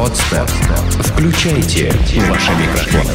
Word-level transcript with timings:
Подстер. 0.00 0.46
Включайте 1.04 1.92
ваши 2.26 2.52
микрофоны. 2.52 3.12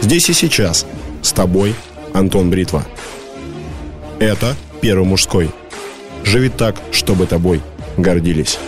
Здесь 0.00 0.28
и 0.28 0.32
сейчас. 0.32 0.86
С 1.22 1.32
тобой 1.32 1.76
Антон 2.14 2.50
Бритва. 2.50 2.84
Это 4.18 4.56
Первый 4.80 5.04
мужской. 5.04 5.52
Живи 6.24 6.48
так, 6.48 6.74
чтобы 6.90 7.26
тобой 7.26 7.62
гордились. 7.96 8.58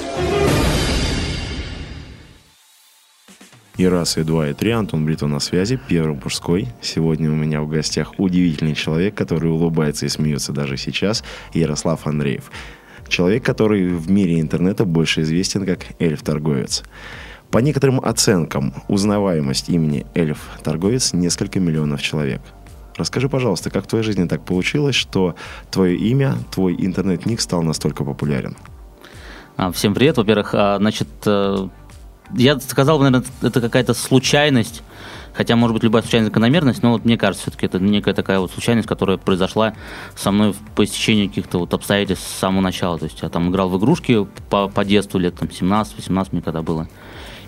И 3.80 3.86
раз, 3.86 4.18
и 4.18 4.24
два, 4.24 4.46
и 4.46 4.52
три. 4.52 4.72
Антон 4.72 5.06
Бритва 5.06 5.26
на 5.26 5.40
связи. 5.40 5.80
Первый 5.88 6.14
мужской. 6.22 6.68
Сегодня 6.82 7.30
у 7.30 7.34
меня 7.34 7.62
в 7.62 7.68
гостях 7.70 8.12
удивительный 8.18 8.74
человек, 8.74 9.14
который 9.14 9.50
улыбается 9.50 10.04
и 10.04 10.10
смеется 10.10 10.52
даже 10.52 10.76
сейчас. 10.76 11.24
Ярослав 11.54 12.06
Андреев. 12.06 12.50
Человек, 13.08 13.42
который 13.42 13.88
в 13.88 14.10
мире 14.10 14.38
интернета 14.38 14.84
больше 14.84 15.22
известен 15.22 15.64
как 15.64 15.86
эльф-торговец. 15.98 16.82
По 17.50 17.56
некоторым 17.56 18.00
оценкам, 18.00 18.74
узнаваемость 18.88 19.70
имени 19.70 20.04
эльф-торговец 20.14 21.14
несколько 21.14 21.58
миллионов 21.58 22.02
человек. 22.02 22.42
Расскажи, 22.96 23.30
пожалуйста, 23.30 23.70
как 23.70 23.84
в 23.84 23.86
твоей 23.86 24.04
жизни 24.04 24.28
так 24.28 24.44
получилось, 24.44 24.94
что 24.94 25.36
твое 25.70 25.96
имя, 25.96 26.34
твой 26.50 26.74
интернет-ник 26.74 27.40
стал 27.40 27.62
настолько 27.62 28.04
популярен? 28.04 28.58
А, 29.56 29.72
всем 29.72 29.94
привет. 29.94 30.18
Во-первых, 30.18 30.50
а, 30.52 30.76
значит, 30.76 31.08
э, 31.24 31.68
я 32.34 32.58
сказал, 32.60 32.98
наверное, 32.98 33.24
это 33.42 33.60
какая-то 33.60 33.94
случайность, 33.94 34.82
хотя, 35.32 35.56
может 35.56 35.74
быть, 35.74 35.82
любая 35.82 36.02
случайность 36.02 36.30
закономерность, 36.30 36.82
но 36.82 36.92
вот 36.92 37.04
мне 37.04 37.16
кажется, 37.16 37.42
все-таки 37.42 37.66
это 37.66 37.78
некая 37.78 38.14
такая 38.14 38.40
вот 38.40 38.50
случайность, 38.50 38.88
которая 38.88 39.16
произошла 39.16 39.74
со 40.16 40.30
мной 40.30 40.54
по 40.74 40.84
истечению 40.84 41.28
каких-то 41.28 41.58
вот 41.58 41.74
обстоятельств 41.74 42.26
с 42.26 42.38
самого 42.38 42.60
начала. 42.60 42.98
То 42.98 43.04
есть 43.06 43.20
я 43.22 43.28
там 43.28 43.50
играл 43.50 43.68
в 43.68 43.78
игрушки 43.78 44.26
по, 44.48 44.68
по 44.68 44.84
детству 44.84 45.18
лет 45.18 45.34
там 45.36 45.48
17-18 45.48 46.28
мне 46.32 46.42
когда 46.42 46.62
было. 46.62 46.88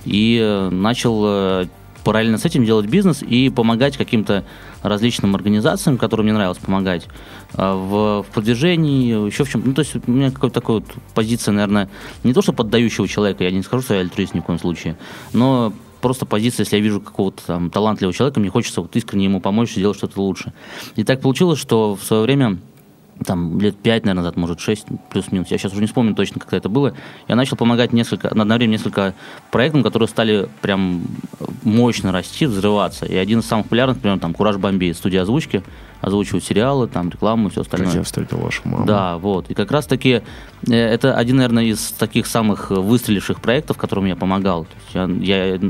И 0.04 0.38
э, 0.42 0.68
начал 0.70 1.22
э, 1.24 1.66
параллельно 2.04 2.38
с 2.38 2.44
этим 2.44 2.64
делать 2.64 2.86
бизнес 2.86 3.22
и 3.22 3.50
помогать 3.50 3.96
каким-то 3.96 4.44
различным 4.82 5.34
организациям, 5.34 5.98
которым 5.98 6.26
мне 6.26 6.34
нравилось 6.34 6.58
помогать, 6.58 7.06
э, 7.54 7.72
в, 7.72 8.22
в 8.22 8.26
продвижении, 8.32 9.26
еще 9.26 9.44
в 9.44 9.50
чем. 9.50 9.62
Ну, 9.64 9.74
то 9.74 9.80
есть 9.80 9.94
у 9.94 10.10
меня 10.10 10.30
какая-то 10.30 10.60
такая 10.60 10.76
вот 10.76 10.86
позиция, 11.14 11.52
наверное, 11.52 11.88
не 12.24 12.34
то 12.34 12.42
что 12.42 12.52
поддающего 12.52 13.08
человека, 13.08 13.44
я 13.44 13.50
не 13.50 13.62
скажу, 13.62 13.82
что 13.82 13.94
я 13.94 14.00
альтруист 14.00 14.34
ни 14.34 14.40
в 14.40 14.44
коем 14.44 14.58
случае, 14.58 14.96
но 15.32 15.72
просто 16.00 16.26
позиция, 16.26 16.64
если 16.64 16.76
я 16.76 16.82
вижу 16.82 17.00
какого-то 17.00 17.42
там 17.46 17.70
талантливого 17.70 18.12
человека, 18.12 18.40
мне 18.40 18.50
хочется 18.50 18.82
вот 18.82 18.94
искренне 18.96 19.26
ему 19.26 19.40
помочь, 19.40 19.72
сделать 19.72 19.96
что-то 19.96 20.20
лучше. 20.20 20.52
И 20.96 21.04
так 21.04 21.20
получилось, 21.20 21.58
что 21.58 21.94
в 21.94 22.02
свое 22.02 22.22
время 22.22 22.58
там 23.24 23.60
лет 23.60 23.76
пять, 23.76 24.04
наверное, 24.04 24.22
назад, 24.22 24.36
может, 24.36 24.60
шесть 24.60 24.86
плюс-минус, 25.10 25.48
я 25.50 25.58
сейчас 25.58 25.72
уже 25.72 25.80
не 25.80 25.86
вспомню 25.86 26.14
точно, 26.14 26.40
когда 26.40 26.56
это 26.56 26.68
было, 26.68 26.94
я 27.28 27.36
начал 27.36 27.56
помогать 27.56 27.92
несколько, 27.92 28.34
на 28.34 28.42
одно 28.42 28.56
время 28.56 28.72
несколько 28.72 29.14
проектам, 29.50 29.82
которые 29.82 30.08
стали 30.08 30.48
прям 30.60 31.02
мощно 31.62 32.12
расти, 32.12 32.46
взрываться. 32.46 33.06
И 33.06 33.14
один 33.14 33.40
из 33.40 33.46
самых 33.46 33.66
популярных, 33.66 33.96
например, 33.96 34.18
там, 34.18 34.34
Кураж 34.34 34.56
Бомбей, 34.56 34.94
студия 34.94 35.22
озвучки, 35.22 35.62
озвучивают 36.00 36.44
сериалы, 36.44 36.88
там, 36.88 37.10
рекламу 37.10 37.48
и 37.48 37.50
все 37.50 37.60
остальное. 37.60 37.88
Как 37.88 37.96
я 37.96 38.02
встретил 38.02 38.38
вашу 38.38 38.62
маму. 38.64 38.86
Да, 38.86 39.18
вот. 39.18 39.50
И 39.50 39.54
как 39.54 39.70
раз-таки 39.70 40.22
э, 40.68 40.74
это 40.74 41.16
один, 41.16 41.36
наверное, 41.36 41.64
из 41.64 41.92
таких 41.92 42.26
самых 42.26 42.70
выстреливших 42.70 43.40
проектов, 43.40 43.78
которым 43.78 44.06
я 44.06 44.16
помогал. 44.16 44.66
Я, 44.92 45.06
я 45.06 45.60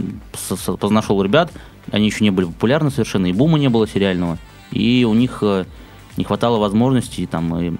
познашел 0.80 1.22
ребят, 1.22 1.52
они 1.90 2.06
еще 2.06 2.24
не 2.24 2.30
были 2.30 2.46
популярны 2.46 2.90
совершенно, 2.90 3.26
и 3.26 3.32
бума 3.32 3.58
не 3.58 3.68
было 3.68 3.86
сериального. 3.86 4.38
И 4.70 5.04
у 5.04 5.12
них 5.12 5.38
э, 5.42 5.66
не 6.16 6.24
хватало 6.24 6.58
возможностей, 6.58 7.26
там, 7.26 7.58
и, 7.58 7.72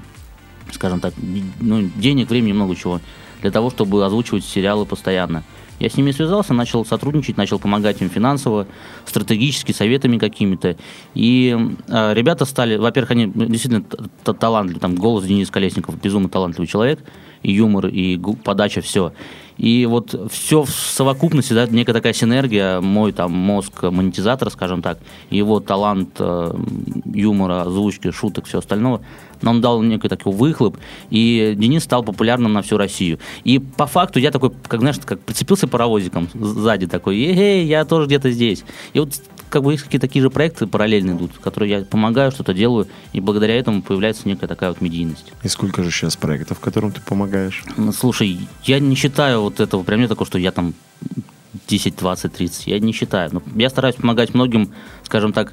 скажем 0.72 1.00
так, 1.00 1.14
ну, 1.60 1.82
денег, 1.96 2.30
времени, 2.30 2.52
много 2.52 2.76
чего, 2.76 3.00
для 3.40 3.50
того, 3.50 3.70
чтобы 3.70 4.04
озвучивать 4.04 4.44
сериалы 4.44 4.86
постоянно. 4.86 5.42
Я 5.82 5.90
с 5.90 5.96
ними 5.96 6.12
связался, 6.12 6.54
начал 6.54 6.84
сотрудничать, 6.84 7.36
начал 7.36 7.58
помогать 7.58 8.00
им 8.00 8.08
финансово, 8.08 8.68
стратегически, 9.04 9.72
советами 9.72 10.16
какими-то. 10.16 10.76
И 11.12 11.58
э, 11.88 12.14
ребята 12.14 12.44
стали, 12.44 12.76
во-первых, 12.76 13.10
они 13.10 13.26
действительно 13.26 13.82
талантливые, 14.22 14.80
там 14.80 14.94
голос 14.94 15.24
Денис 15.24 15.50
Колесников, 15.50 16.00
безумно 16.00 16.28
талантливый 16.28 16.68
человек, 16.68 17.00
и 17.42 17.50
юмор, 17.52 17.88
и 17.88 18.16
подача, 18.44 18.80
все. 18.80 19.12
И 19.58 19.84
вот 19.86 20.30
все 20.30 20.62
в 20.62 20.70
совокупности, 20.70 21.52
да, 21.52 21.66
некая 21.66 21.94
такая 21.94 22.12
синергия, 22.12 22.80
мой 22.80 23.10
там 23.10 23.32
мозг 23.32 23.82
монетизатора, 23.82 24.50
скажем 24.50 24.82
так, 24.82 24.98
его 25.30 25.58
талант 25.58 26.10
э, 26.20 26.54
юмора, 27.12 27.62
озвучки, 27.62 28.12
шуток, 28.12 28.46
все 28.46 28.58
остальное, 28.58 29.00
нам 29.42 29.60
дал 29.60 29.82
некий 29.82 30.08
такой 30.08 30.32
выхлоп, 30.32 30.76
и 31.10 31.54
Денис 31.56 31.84
стал 31.84 32.02
популярным 32.02 32.52
на 32.52 32.62
всю 32.62 32.76
Россию. 32.76 33.18
И 33.44 33.58
по 33.58 33.86
факту 33.86 34.18
я 34.18 34.30
такой, 34.30 34.52
как 34.68 34.80
знаешь, 34.80 34.96
как 35.04 35.20
прицепился 35.20 35.68
паровозиком 35.68 36.28
сзади 36.34 36.86
такой, 36.86 37.16
эй, 37.20 37.64
я 37.66 37.84
тоже 37.84 38.06
где-то 38.06 38.30
здесь. 38.30 38.64
И 38.92 39.00
вот 39.00 39.14
как 39.52 39.62
бы 39.62 39.72
есть 39.72 39.84
какие-то 39.84 40.06
такие 40.06 40.22
же 40.22 40.30
проекты 40.30 40.66
параллельно 40.66 41.12
идут, 41.12 41.32
которые 41.38 41.70
я 41.70 41.84
помогаю, 41.84 42.30
что-то 42.30 42.54
делаю, 42.54 42.88
и 43.12 43.20
благодаря 43.20 43.54
этому 43.54 43.82
появляется 43.82 44.26
некая 44.26 44.46
такая 44.46 44.70
вот 44.70 44.80
медийность. 44.80 45.32
И 45.42 45.48
сколько 45.48 45.82
же 45.82 45.90
сейчас 45.90 46.16
проектов, 46.16 46.58
которым 46.58 46.90
ты 46.90 47.02
помогаешь? 47.02 47.62
Слушай, 47.94 48.38
я 48.64 48.80
не 48.80 48.94
считаю 48.94 49.42
вот 49.42 49.60
этого, 49.60 49.82
прям 49.82 50.00
не 50.00 50.08
такого, 50.08 50.26
что 50.26 50.38
я 50.38 50.52
там 50.52 50.72
10, 51.68 51.96
20, 51.96 52.32
30, 52.32 52.66
я 52.66 52.78
не 52.78 52.92
считаю. 52.92 53.30
Но 53.32 53.42
я 53.54 53.68
стараюсь 53.68 53.96
помогать 53.96 54.32
многим, 54.32 54.70
скажем 55.04 55.32
так, 55.34 55.52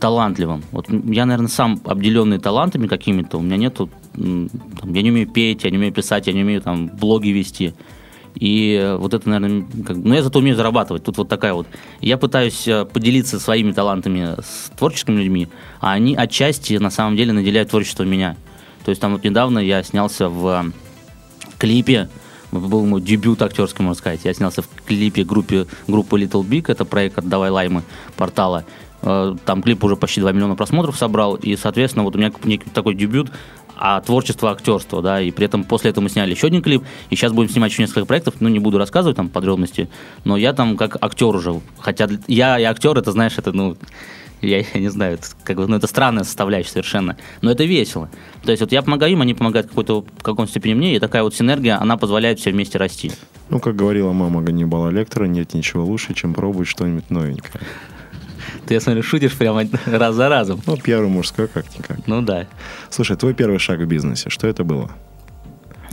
талантливым. 0.00 0.62
Вот 0.72 0.86
я, 0.88 1.26
наверное, 1.26 1.48
сам 1.48 1.80
обделенный 1.84 2.38
талантами 2.38 2.86
какими-то, 2.86 3.38
у 3.38 3.42
меня 3.42 3.56
нету, 3.56 3.90
там, 4.14 4.92
я 4.92 5.02
не 5.02 5.10
умею 5.10 5.28
петь, 5.28 5.64
я 5.64 5.70
не 5.70 5.78
умею 5.78 5.92
писать, 5.92 6.26
я 6.26 6.32
не 6.32 6.42
умею 6.42 6.62
там 6.62 6.88
блоги 6.88 7.28
вести. 7.28 7.74
И 8.34 8.96
вот 8.98 9.14
это, 9.14 9.28
наверное, 9.28 9.66
как, 9.86 9.96
но 9.96 10.14
я 10.14 10.22
зато 10.22 10.38
умею 10.38 10.56
зарабатывать. 10.56 11.02
Тут 11.02 11.16
вот 11.16 11.28
такая 11.28 11.54
вот. 11.54 11.66
Я 12.02 12.18
пытаюсь 12.18 12.68
э, 12.68 12.84
поделиться 12.84 13.40
своими 13.40 13.72
талантами 13.72 14.36
с 14.42 14.70
творческими 14.76 15.22
людьми, 15.22 15.48
а 15.80 15.92
они 15.92 16.14
отчасти 16.14 16.74
на 16.74 16.90
самом 16.90 17.16
деле 17.16 17.32
наделяют 17.32 17.70
творчеством 17.70 18.10
меня. 18.10 18.36
То 18.84 18.90
есть 18.90 19.00
там 19.00 19.12
вот 19.12 19.24
недавно 19.24 19.58
я 19.58 19.82
снялся 19.82 20.28
в 20.28 20.70
клипе, 21.56 22.10
был 22.52 22.84
мой 22.84 23.00
дебют 23.00 23.42
актерский, 23.42 23.82
можно 23.82 23.98
сказать. 23.98 24.20
Я 24.24 24.34
снялся 24.34 24.62
в 24.62 24.68
клипе 24.86 25.24
группе, 25.24 25.66
группы 25.88 26.20
Little 26.20 26.46
Big, 26.46 26.66
это 26.68 26.84
проект 26.84 27.18
от 27.18 27.28
Давай 27.28 27.50
Лаймы 27.50 27.82
портала. 28.16 28.64
Э, 29.06 29.36
там 29.44 29.62
клип 29.62 29.84
уже 29.84 29.96
почти 29.96 30.20
2 30.20 30.32
миллиона 30.32 30.56
просмотров 30.56 30.96
собрал, 30.96 31.36
и, 31.36 31.56
соответственно, 31.56 32.04
вот 32.04 32.16
у 32.16 32.18
меня 32.18 32.32
некий 32.44 32.68
такой 32.70 32.94
дебют 32.94 33.30
а 33.78 34.00
творчество 34.00 34.50
актерство, 34.50 35.02
да, 35.02 35.20
и 35.20 35.30
при 35.30 35.44
этом 35.44 35.62
после 35.62 35.90
этого 35.90 36.04
мы 36.04 36.08
сняли 36.08 36.30
еще 36.30 36.46
один 36.46 36.62
клип, 36.62 36.82
и 37.10 37.14
сейчас 37.14 37.32
будем 37.32 37.50
снимать 37.50 37.70
еще 37.70 37.82
несколько 37.82 38.06
проектов, 38.06 38.36
ну, 38.40 38.48
не 38.48 38.58
буду 38.58 38.78
рассказывать 38.78 39.18
там 39.18 39.28
подробности, 39.28 39.90
но 40.24 40.38
я 40.38 40.54
там 40.54 40.78
как 40.78 40.96
актер 41.04 41.26
уже, 41.36 41.60
хотя 41.78 42.08
я 42.26 42.58
и 42.58 42.62
актер, 42.62 42.96
это, 42.96 43.12
знаешь, 43.12 43.34
это, 43.36 43.52
ну, 43.52 43.76
я, 44.40 44.60
я 44.60 44.80
не 44.80 44.88
знаю, 44.88 45.14
это, 45.14 45.26
как 45.44 45.58
бы, 45.58 45.66
ну, 45.66 45.76
это 45.76 45.86
странная 45.86 46.24
составляющая 46.24 46.70
совершенно, 46.70 47.18
но 47.42 47.50
это 47.50 47.64
весело. 47.64 48.08
То 48.44 48.50
есть 48.50 48.62
вот 48.62 48.72
я 48.72 48.80
помогаю 48.80 49.12
им, 49.12 49.20
они 49.20 49.34
помогают 49.34 49.68
какой-то, 49.68 50.00
в 50.00 50.22
каком 50.22 50.48
степени 50.48 50.72
мне, 50.72 50.96
и 50.96 50.98
такая 50.98 51.22
вот 51.22 51.34
синергия, 51.34 51.78
она 51.78 51.98
позволяет 51.98 52.40
все 52.40 52.52
вместе 52.52 52.78
расти. 52.78 53.12
Ну, 53.50 53.60
как 53.60 53.76
говорила 53.76 54.12
мама 54.12 54.40
Ганнибала 54.40 54.88
Лектора, 54.88 55.26
нет 55.26 55.52
ничего 55.52 55.84
лучше, 55.84 56.14
чем 56.14 56.32
пробовать 56.32 56.68
что-нибудь 56.68 57.10
новенькое. 57.10 57.60
Ты, 58.66 58.74
я 58.74 58.80
смотрю, 58.80 59.02
шутишь 59.02 59.36
прямо 59.36 59.64
раз 59.86 60.14
за 60.14 60.28
разом. 60.28 60.60
Ну, 60.66 60.76
первый 60.76 61.08
мужской 61.08 61.48
как-никак. 61.48 62.06
Ну 62.06 62.22
да. 62.22 62.46
Слушай, 62.90 63.16
твой 63.16 63.34
первый 63.34 63.58
шаг 63.58 63.80
в 63.80 63.86
бизнесе, 63.86 64.30
что 64.30 64.46
это 64.46 64.64
было? 64.64 64.90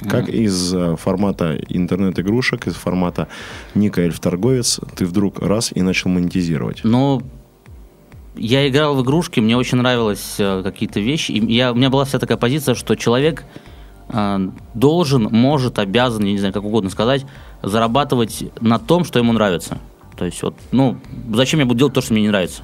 Как 0.09 0.27
mm. 0.27 0.31
из 0.31 0.73
э, 0.73 0.95
формата 0.97 1.57
интернет-игрушек, 1.69 2.67
из 2.67 2.73
формата 2.73 3.27
Ника 3.73 4.01
Эльф-торговец, 4.01 4.79
ты 4.95 5.05
вдруг 5.05 5.39
раз 5.39 5.71
и 5.73 5.81
начал 5.81 6.09
монетизировать? 6.09 6.81
Ну, 6.83 7.21
я 8.35 8.67
играл 8.67 8.95
в 8.95 9.03
игрушки, 9.03 9.39
мне 9.39 9.55
очень 9.55 9.77
нравились 9.77 10.35
э, 10.39 10.61
какие-то 10.63 10.99
вещи. 10.99 11.31
И 11.31 11.53
я, 11.53 11.71
у 11.71 11.75
меня 11.75 11.89
была 11.89 12.05
вся 12.05 12.19
такая 12.19 12.37
позиция, 12.37 12.75
что 12.75 12.95
человек 12.95 13.45
э, 14.09 14.49
должен, 14.73 15.23
может, 15.23 15.79
обязан, 15.79 16.25
я 16.25 16.31
не 16.31 16.39
знаю, 16.39 16.53
как 16.53 16.63
угодно 16.63 16.89
сказать, 16.89 17.25
зарабатывать 17.61 18.43
на 18.59 18.79
том, 18.79 19.05
что 19.05 19.19
ему 19.19 19.31
нравится. 19.33 19.77
То 20.17 20.25
есть 20.25 20.41
вот, 20.43 20.55
ну, 20.71 20.97
зачем 21.33 21.59
я 21.59 21.65
буду 21.65 21.79
делать 21.79 21.93
то, 21.93 22.01
что 22.01 22.13
мне 22.13 22.21
не 22.23 22.29
нравится? 22.29 22.63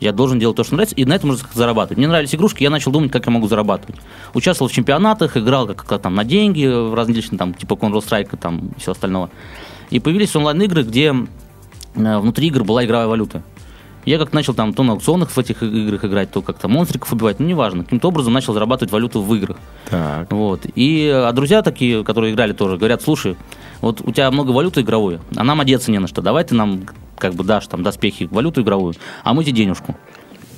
Я 0.00 0.12
должен 0.12 0.38
делать 0.38 0.56
то, 0.56 0.64
что 0.64 0.74
нравится, 0.74 0.96
и 0.96 1.04
на 1.04 1.12
этом 1.12 1.30
можно 1.30 1.46
зарабатывать. 1.52 1.98
Мне 1.98 2.08
нравились 2.08 2.34
игрушки, 2.34 2.62
я 2.62 2.70
начал 2.70 2.90
думать, 2.90 3.12
как 3.12 3.26
я 3.26 3.32
могу 3.32 3.48
зарабатывать. 3.48 4.00
Участвовал 4.32 4.70
в 4.70 4.72
чемпионатах, 4.72 5.36
играл 5.36 5.66
как, 5.66 5.84
как 5.84 6.00
там 6.00 6.14
на 6.14 6.24
деньги 6.24 6.66
в 6.66 6.94
различные, 6.94 7.38
там, 7.38 7.52
типа 7.52 7.74
Counter-Strike, 7.74 8.36
там, 8.38 8.72
и 8.76 8.80
все 8.80 8.92
остального. 8.92 9.30
И 9.90 10.00
появились 10.00 10.34
онлайн-игры, 10.34 10.84
где 10.84 11.14
э, 11.94 12.18
внутри 12.18 12.46
игр 12.46 12.64
была 12.64 12.84
игровая 12.84 13.08
валюта. 13.08 13.42
Я 14.06 14.18
как 14.18 14.32
начал 14.32 14.54
там 14.54 14.72
то 14.72 14.82
на 14.82 14.92
аукционах 14.92 15.30
в 15.30 15.38
этих 15.38 15.62
играх 15.62 16.04
играть, 16.06 16.30
то 16.30 16.40
как-то 16.40 16.68
монстриков 16.68 17.12
убивать, 17.12 17.38
ну 17.38 17.46
неважно. 17.46 17.84
Каким-то 17.84 18.08
образом 18.08 18.32
начал 18.32 18.54
зарабатывать 18.54 18.92
валюту 18.92 19.20
в 19.20 19.34
играх. 19.34 19.58
Так. 19.90 20.32
Вот. 20.32 20.62
И 20.74 21.10
а 21.14 21.30
друзья 21.32 21.60
такие, 21.60 22.02
которые 22.02 22.32
играли 22.32 22.54
тоже, 22.54 22.78
говорят, 22.78 23.02
слушай, 23.02 23.36
вот 23.80 24.00
у 24.04 24.10
тебя 24.12 24.30
много 24.30 24.50
валюты 24.50 24.80
игровой, 24.82 25.18
а 25.36 25.44
нам 25.44 25.60
одеться 25.60 25.90
не 25.90 25.98
на 25.98 26.06
что. 26.06 26.22
Давай 26.22 26.44
ты 26.44 26.54
нам 26.54 26.82
как 27.18 27.34
бы 27.34 27.44
дашь 27.44 27.66
там 27.66 27.82
доспехи, 27.82 28.28
валюту 28.30 28.62
игровую, 28.62 28.94
а 29.24 29.34
мы 29.34 29.44
тебе 29.44 29.56
денежку. 29.56 29.96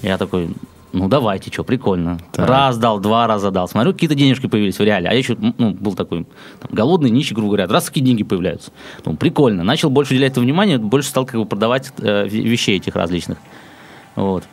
Я 0.02 0.18
такой, 0.18 0.50
Ну, 0.92 1.08
давайте, 1.08 1.50
что, 1.50 1.64
прикольно. 1.64 2.18
Так. 2.32 2.46
Раз 2.48 2.76
дал, 2.76 3.00
два 3.00 3.26
раза 3.26 3.50
дал. 3.50 3.66
Смотрю, 3.66 3.92
какие-то 3.94 4.14
денежки 4.14 4.46
появились 4.46 4.78
в 4.78 4.82
реале. 4.82 5.08
А 5.08 5.12
я 5.12 5.18
еще 5.18 5.36
ну, 5.38 5.70
был 5.70 5.94
такой 5.94 6.26
там, 6.60 6.70
голодный, 6.70 7.08
нищий, 7.08 7.34
грубо 7.34 7.48
говоря. 7.56 7.66
Раз 7.66 7.84
такие 7.84 8.04
деньги 8.04 8.22
появляются. 8.24 8.72
Ну, 9.06 9.16
прикольно. 9.16 9.64
Начал 9.64 9.88
больше 9.88 10.12
уделять 10.12 10.32
этому 10.32 10.44
внимания, 10.44 10.76
больше 10.78 11.08
стал 11.08 11.24
как 11.24 11.40
бы 11.40 11.46
продавать 11.46 11.92
э, 11.98 12.26
ве- 12.26 12.42
вещей 12.42 12.76
этих 12.76 12.94
различных. 12.94 13.38
Вот. 14.16 14.44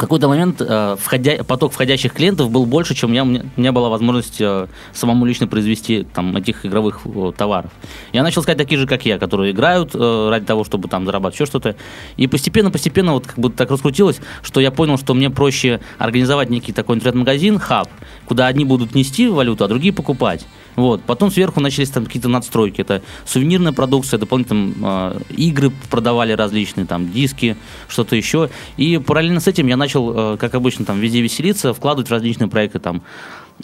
Какой-то 0.00 0.28
момент 0.28 0.62
э, 0.62 0.96
входя, 0.98 1.44
поток 1.44 1.74
входящих 1.74 2.14
клиентов 2.14 2.50
был 2.50 2.64
больше, 2.64 2.94
чем 2.94 3.10
у 3.10 3.12
меня- 3.12 3.24
у 3.24 3.60
меня 3.60 3.70
была 3.70 3.90
возможность 3.90 4.40
э, 4.40 4.66
самому 4.94 5.26
лично 5.26 5.46
произвести 5.46 6.06
там, 6.14 6.34
этих 6.38 6.64
игровых 6.64 7.00
э, 7.04 7.32
товаров. 7.36 7.70
Я 8.14 8.22
начал 8.22 8.40
искать 8.40 8.56
такие 8.56 8.80
же, 8.80 8.86
как 8.86 9.04
я, 9.04 9.18
которые 9.18 9.52
играют 9.52 9.90
э, 9.92 10.28
ради 10.30 10.46
того, 10.46 10.64
чтобы 10.64 10.88
там 10.88 11.04
зарабатывать 11.04 11.34
еще 11.34 11.44
что-то. 11.44 11.76
И 12.16 12.26
постепенно-постепенно 12.26 13.12
вот 13.12 13.26
как 13.26 13.38
бы 13.38 13.50
так 13.50 13.70
раскрутилось, 13.70 14.20
что 14.42 14.60
я 14.60 14.70
понял, 14.70 14.96
что 14.96 15.12
мне 15.12 15.28
проще 15.28 15.80
организовать 15.98 16.48
некий 16.48 16.72
такой 16.72 16.96
интернет-магазин, 16.96 17.58
хаб, 17.58 17.90
куда 18.24 18.46
одни 18.46 18.64
будут 18.64 18.94
нести 18.94 19.28
валюту, 19.28 19.64
а 19.64 19.68
другие 19.68 19.92
покупать. 19.92 20.46
Вот. 20.76 21.02
Потом 21.02 21.30
сверху 21.30 21.60
начались 21.60 21.90
там 21.90 22.06
какие-то 22.06 22.28
надстройки. 22.28 22.80
Это 22.80 23.02
сувенирная 23.26 23.72
продукция, 23.72 24.16
дополнительно 24.18 25.12
э, 25.14 25.20
игры 25.36 25.70
продавали 25.90 26.32
различные, 26.32 26.86
там 26.86 27.12
диски, 27.12 27.56
что-то 27.88 28.16
еще. 28.16 28.48
И 28.78 28.96
параллельно 28.96 29.40
с 29.40 29.46
этим 29.48 29.66
я 29.66 29.76
начал, 29.76 29.89
э, 29.98 30.36
как 30.38 30.54
обычно, 30.54 30.84
там 30.84 31.00
везде 31.00 31.20
веселиться, 31.20 31.72
вкладывать 31.72 32.08
в 32.08 32.12
различные 32.12 32.48
проекты 32.48 32.78
там. 32.78 33.02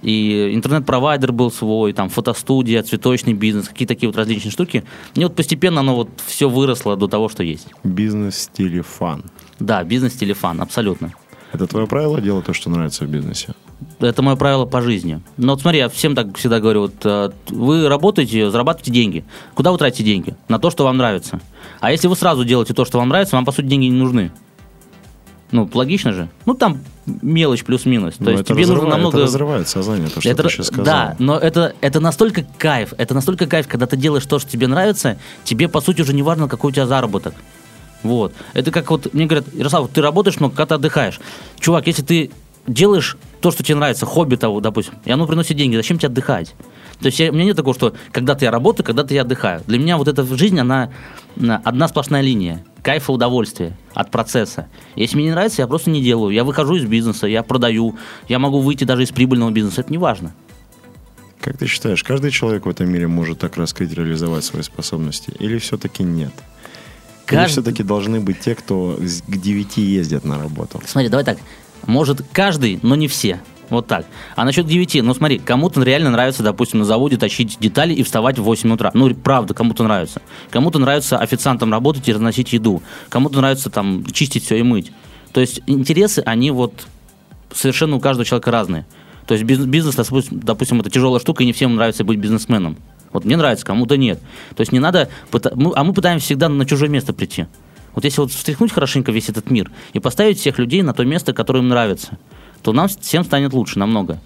И 0.02 0.50
интернет-провайдер 0.52 1.32
был 1.32 1.50
свой, 1.50 1.92
там 1.92 2.08
фотостудия, 2.08 2.82
цветочный 2.82 3.32
бизнес, 3.32 3.68
какие-то 3.68 3.94
такие 3.94 4.08
вот 4.08 4.16
различные 4.16 4.52
штуки. 4.52 4.84
И 5.14 5.22
вот 5.22 5.34
постепенно 5.34 5.80
оно 5.80 5.96
вот 5.96 6.10
все 6.26 6.48
выросло 6.48 6.96
до 6.96 7.08
того, 7.08 7.28
что 7.28 7.42
есть. 7.42 7.68
Бизнес 7.82 8.34
в 8.34 8.38
стиле 8.38 8.82
фан. 8.82 9.24
Да, 9.58 9.82
бизнес-телефон, 9.84 10.60
абсолютно. 10.60 11.12
Это 11.52 11.66
твое 11.66 11.86
правило 11.86 12.20
делать 12.20 12.44
то, 12.44 12.52
что 12.52 12.68
нравится 12.68 13.04
в 13.04 13.08
бизнесе? 13.08 13.54
Это 13.98 14.22
мое 14.22 14.36
правило 14.36 14.66
по 14.66 14.82
жизни. 14.82 15.20
Но 15.36 15.52
вот 15.52 15.62
смотри, 15.62 15.78
я 15.78 15.88
всем 15.88 16.14
так 16.14 16.36
всегда 16.36 16.60
говорю, 16.60 16.82
вот 16.82 16.94
э, 17.04 17.30
вы 17.48 17.88
работаете, 17.88 18.50
зарабатываете 18.50 18.92
деньги. 18.92 19.24
Куда 19.54 19.72
вы 19.72 19.78
тратите 19.78 20.04
деньги? 20.04 20.34
На 20.48 20.58
то, 20.58 20.70
что 20.70 20.84
вам 20.84 20.96
нравится. 20.96 21.40
А 21.80 21.90
если 21.92 22.08
вы 22.08 22.16
сразу 22.16 22.44
делаете 22.44 22.74
то, 22.74 22.84
что 22.84 22.98
вам 22.98 23.08
нравится, 23.08 23.36
вам, 23.36 23.44
по 23.44 23.52
сути, 23.52 23.66
деньги 23.66 23.86
не 23.86 23.98
нужны. 23.98 24.32
Ну, 25.52 25.68
логично 25.72 26.12
же. 26.12 26.28
Ну, 26.44 26.54
там 26.54 26.80
мелочь 27.06 27.62
плюс-минус. 27.64 28.14
То 28.16 28.24
Ну, 28.24 28.30
есть 28.32 28.44
тебе 28.46 28.66
нужно 28.66 28.88
намного... 28.88 29.16
Это 29.18 29.26
разрывает 29.26 29.68
сознание, 29.68 30.08
то, 30.08 30.20
что 30.20 30.28
Это- 30.28 30.42
ты 30.42 30.48
сейчас 30.48 30.66
сказал. 30.66 30.84
Да, 30.84 31.16
но 31.20 31.38
это, 31.38 31.74
это 31.80 32.00
настолько 32.00 32.44
кайф, 32.58 32.94
это 32.98 33.14
настолько 33.14 33.46
кайф, 33.46 33.68
когда 33.68 33.86
ты 33.86 33.96
делаешь 33.96 34.26
то, 34.26 34.38
что 34.40 34.50
тебе 34.50 34.66
нравится, 34.66 35.18
тебе, 35.44 35.68
по 35.68 35.80
сути, 35.80 36.02
уже 36.02 36.12
не 36.14 36.22
важно, 36.22 36.48
какой 36.48 36.70
у 36.70 36.74
тебя 36.74 36.86
заработок. 36.86 37.34
Вот. 38.02 38.32
Это 38.54 38.70
как 38.72 38.90
вот, 38.90 39.12
мне 39.14 39.26
говорят, 39.26 39.46
Ярослав, 39.54 39.88
ты 39.92 40.00
работаешь 40.02 40.38
много, 40.40 40.54
когда 40.56 40.66
ты 40.66 40.74
отдыхаешь. 40.74 41.20
Чувак, 41.60 41.86
если 41.86 42.02
ты 42.02 42.30
делаешь 42.66 43.16
то, 43.40 43.50
что 43.52 43.62
тебе 43.62 43.76
нравится, 43.76 44.04
хобби 44.06 44.34
того, 44.36 44.60
допустим, 44.60 44.94
и 45.04 45.10
оно 45.12 45.26
приносит 45.26 45.56
деньги, 45.56 45.76
зачем 45.76 45.98
тебе 45.98 46.08
отдыхать? 46.08 46.54
То 47.00 47.06
есть 47.06 47.18
я- 47.20 47.30
у 47.30 47.34
меня 47.34 47.44
нет 47.44 47.56
такого, 47.56 47.74
что 47.74 47.94
когда-то 48.12 48.44
я 48.44 48.50
работаю, 48.50 48.84
когда-то 48.86 49.12
я 49.14 49.22
отдыхаю. 49.22 49.62
Для 49.66 49.78
меня 49.78 49.96
вот 49.98 50.08
эта 50.08 50.24
жизнь, 50.36 50.58
она 50.58 50.90
одна 51.36 51.88
сплошная 51.88 52.22
линия. 52.22 52.64
Кайфа, 52.82 53.12
удовольствия 53.12 53.76
от 53.94 54.10
процесса. 54.10 54.68
Если 54.94 55.16
мне 55.16 55.26
не 55.26 55.30
нравится, 55.32 55.60
я 55.62 55.66
просто 55.68 55.90
не 55.90 56.02
делаю. 56.02 56.32
Я 56.32 56.44
выхожу 56.44 56.76
из 56.76 56.84
бизнеса, 56.84 57.26
я 57.26 57.42
продаю, 57.42 57.96
я 58.28 58.38
могу 58.38 58.60
выйти 58.60 58.84
даже 58.84 59.02
из 59.02 59.10
прибыльного 59.10 59.50
бизнеса. 59.50 59.82
Это 59.82 59.90
не 59.90 59.98
важно. 59.98 60.32
Как 61.40 61.58
ты 61.58 61.66
считаешь, 61.66 62.02
каждый 62.02 62.30
человек 62.30 62.66
в 62.66 62.68
этом 62.68 62.88
мире 62.90 63.06
может 63.08 63.38
так 63.38 63.56
раскрыть, 63.56 63.92
реализовать 63.92 64.44
свои 64.44 64.62
способности? 64.62 65.32
Или 65.38 65.58
все-таки 65.58 66.02
нет? 66.02 66.32
Или 67.28 67.38
Кажд- 67.40 67.48
все-таки 67.48 67.82
должны 67.82 68.20
быть 68.20 68.40
те, 68.40 68.54
кто 68.54 68.96
к 68.98 69.36
9 69.36 69.76
ездят 69.82 70.24
на 70.24 70.38
работу? 70.38 70.80
Смотри, 70.86 71.08
давай 71.08 71.24
так. 71.24 71.38
Может 71.86 72.22
каждый, 72.32 72.78
но 72.82 72.94
не 72.96 73.06
все. 73.08 73.40
Вот 73.68 73.86
так. 73.86 74.06
А 74.36 74.44
насчет 74.44 74.66
9, 74.66 75.02
ну 75.02 75.14
смотри, 75.14 75.38
кому-то 75.38 75.82
реально 75.82 76.10
нравится, 76.10 76.42
допустим, 76.42 76.80
на 76.80 76.84
заводе 76.84 77.16
тащить 77.16 77.58
детали 77.58 77.92
и 77.92 78.02
вставать 78.02 78.38
в 78.38 78.42
8 78.42 78.72
утра. 78.72 78.90
Ну, 78.94 79.12
правда, 79.14 79.54
кому-то 79.54 79.82
нравится. 79.82 80.22
Кому-то 80.50 80.78
нравится 80.78 81.18
официантом 81.18 81.72
работать 81.72 82.08
и 82.08 82.12
разносить 82.12 82.52
еду. 82.52 82.82
Кому-то 83.08 83.40
нравится 83.40 83.70
там 83.70 84.04
чистить 84.12 84.44
все 84.44 84.58
и 84.58 84.62
мыть. 84.62 84.92
То 85.32 85.40
есть 85.40 85.60
интересы, 85.66 86.22
они 86.24 86.50
вот 86.50 86.86
совершенно 87.52 87.96
у 87.96 88.00
каждого 88.00 88.24
человека 88.24 88.50
разные. 88.50 88.86
То 89.26 89.34
есть 89.34 89.44
биз- 89.44 89.66
бизнес, 89.66 89.96
допустим, 89.96 90.40
допустим, 90.40 90.80
это 90.80 90.90
тяжелая 90.90 91.20
штука, 91.20 91.42
и 91.42 91.46
не 91.46 91.52
всем 91.52 91.74
нравится 91.74 92.04
быть 92.04 92.18
бизнесменом. 92.18 92.76
Вот 93.12 93.24
мне 93.24 93.36
нравится, 93.36 93.66
кому-то 93.66 93.96
нет. 93.96 94.20
То 94.54 94.60
есть 94.60 94.72
не 94.72 94.78
надо... 94.78 95.08
а 95.32 95.84
мы 95.84 95.92
пытаемся 95.92 96.26
всегда 96.26 96.48
на 96.48 96.64
чужое 96.66 96.88
место 96.88 97.12
прийти. 97.12 97.46
Вот 97.94 98.04
если 98.04 98.20
вот 98.20 98.30
встряхнуть 98.30 98.72
хорошенько 98.72 99.10
весь 99.10 99.28
этот 99.28 99.50
мир 99.50 99.70
и 99.94 100.00
поставить 100.00 100.38
всех 100.38 100.58
людей 100.58 100.82
на 100.82 100.92
то 100.92 101.04
место, 101.04 101.32
которое 101.32 101.60
им 101.60 101.68
нравится, 101.68 102.18
то 102.66 102.72
нам 102.72 102.88
всем 102.88 103.22
станет 103.22 103.52
лучше 103.52 103.78
намного. 103.78 104.18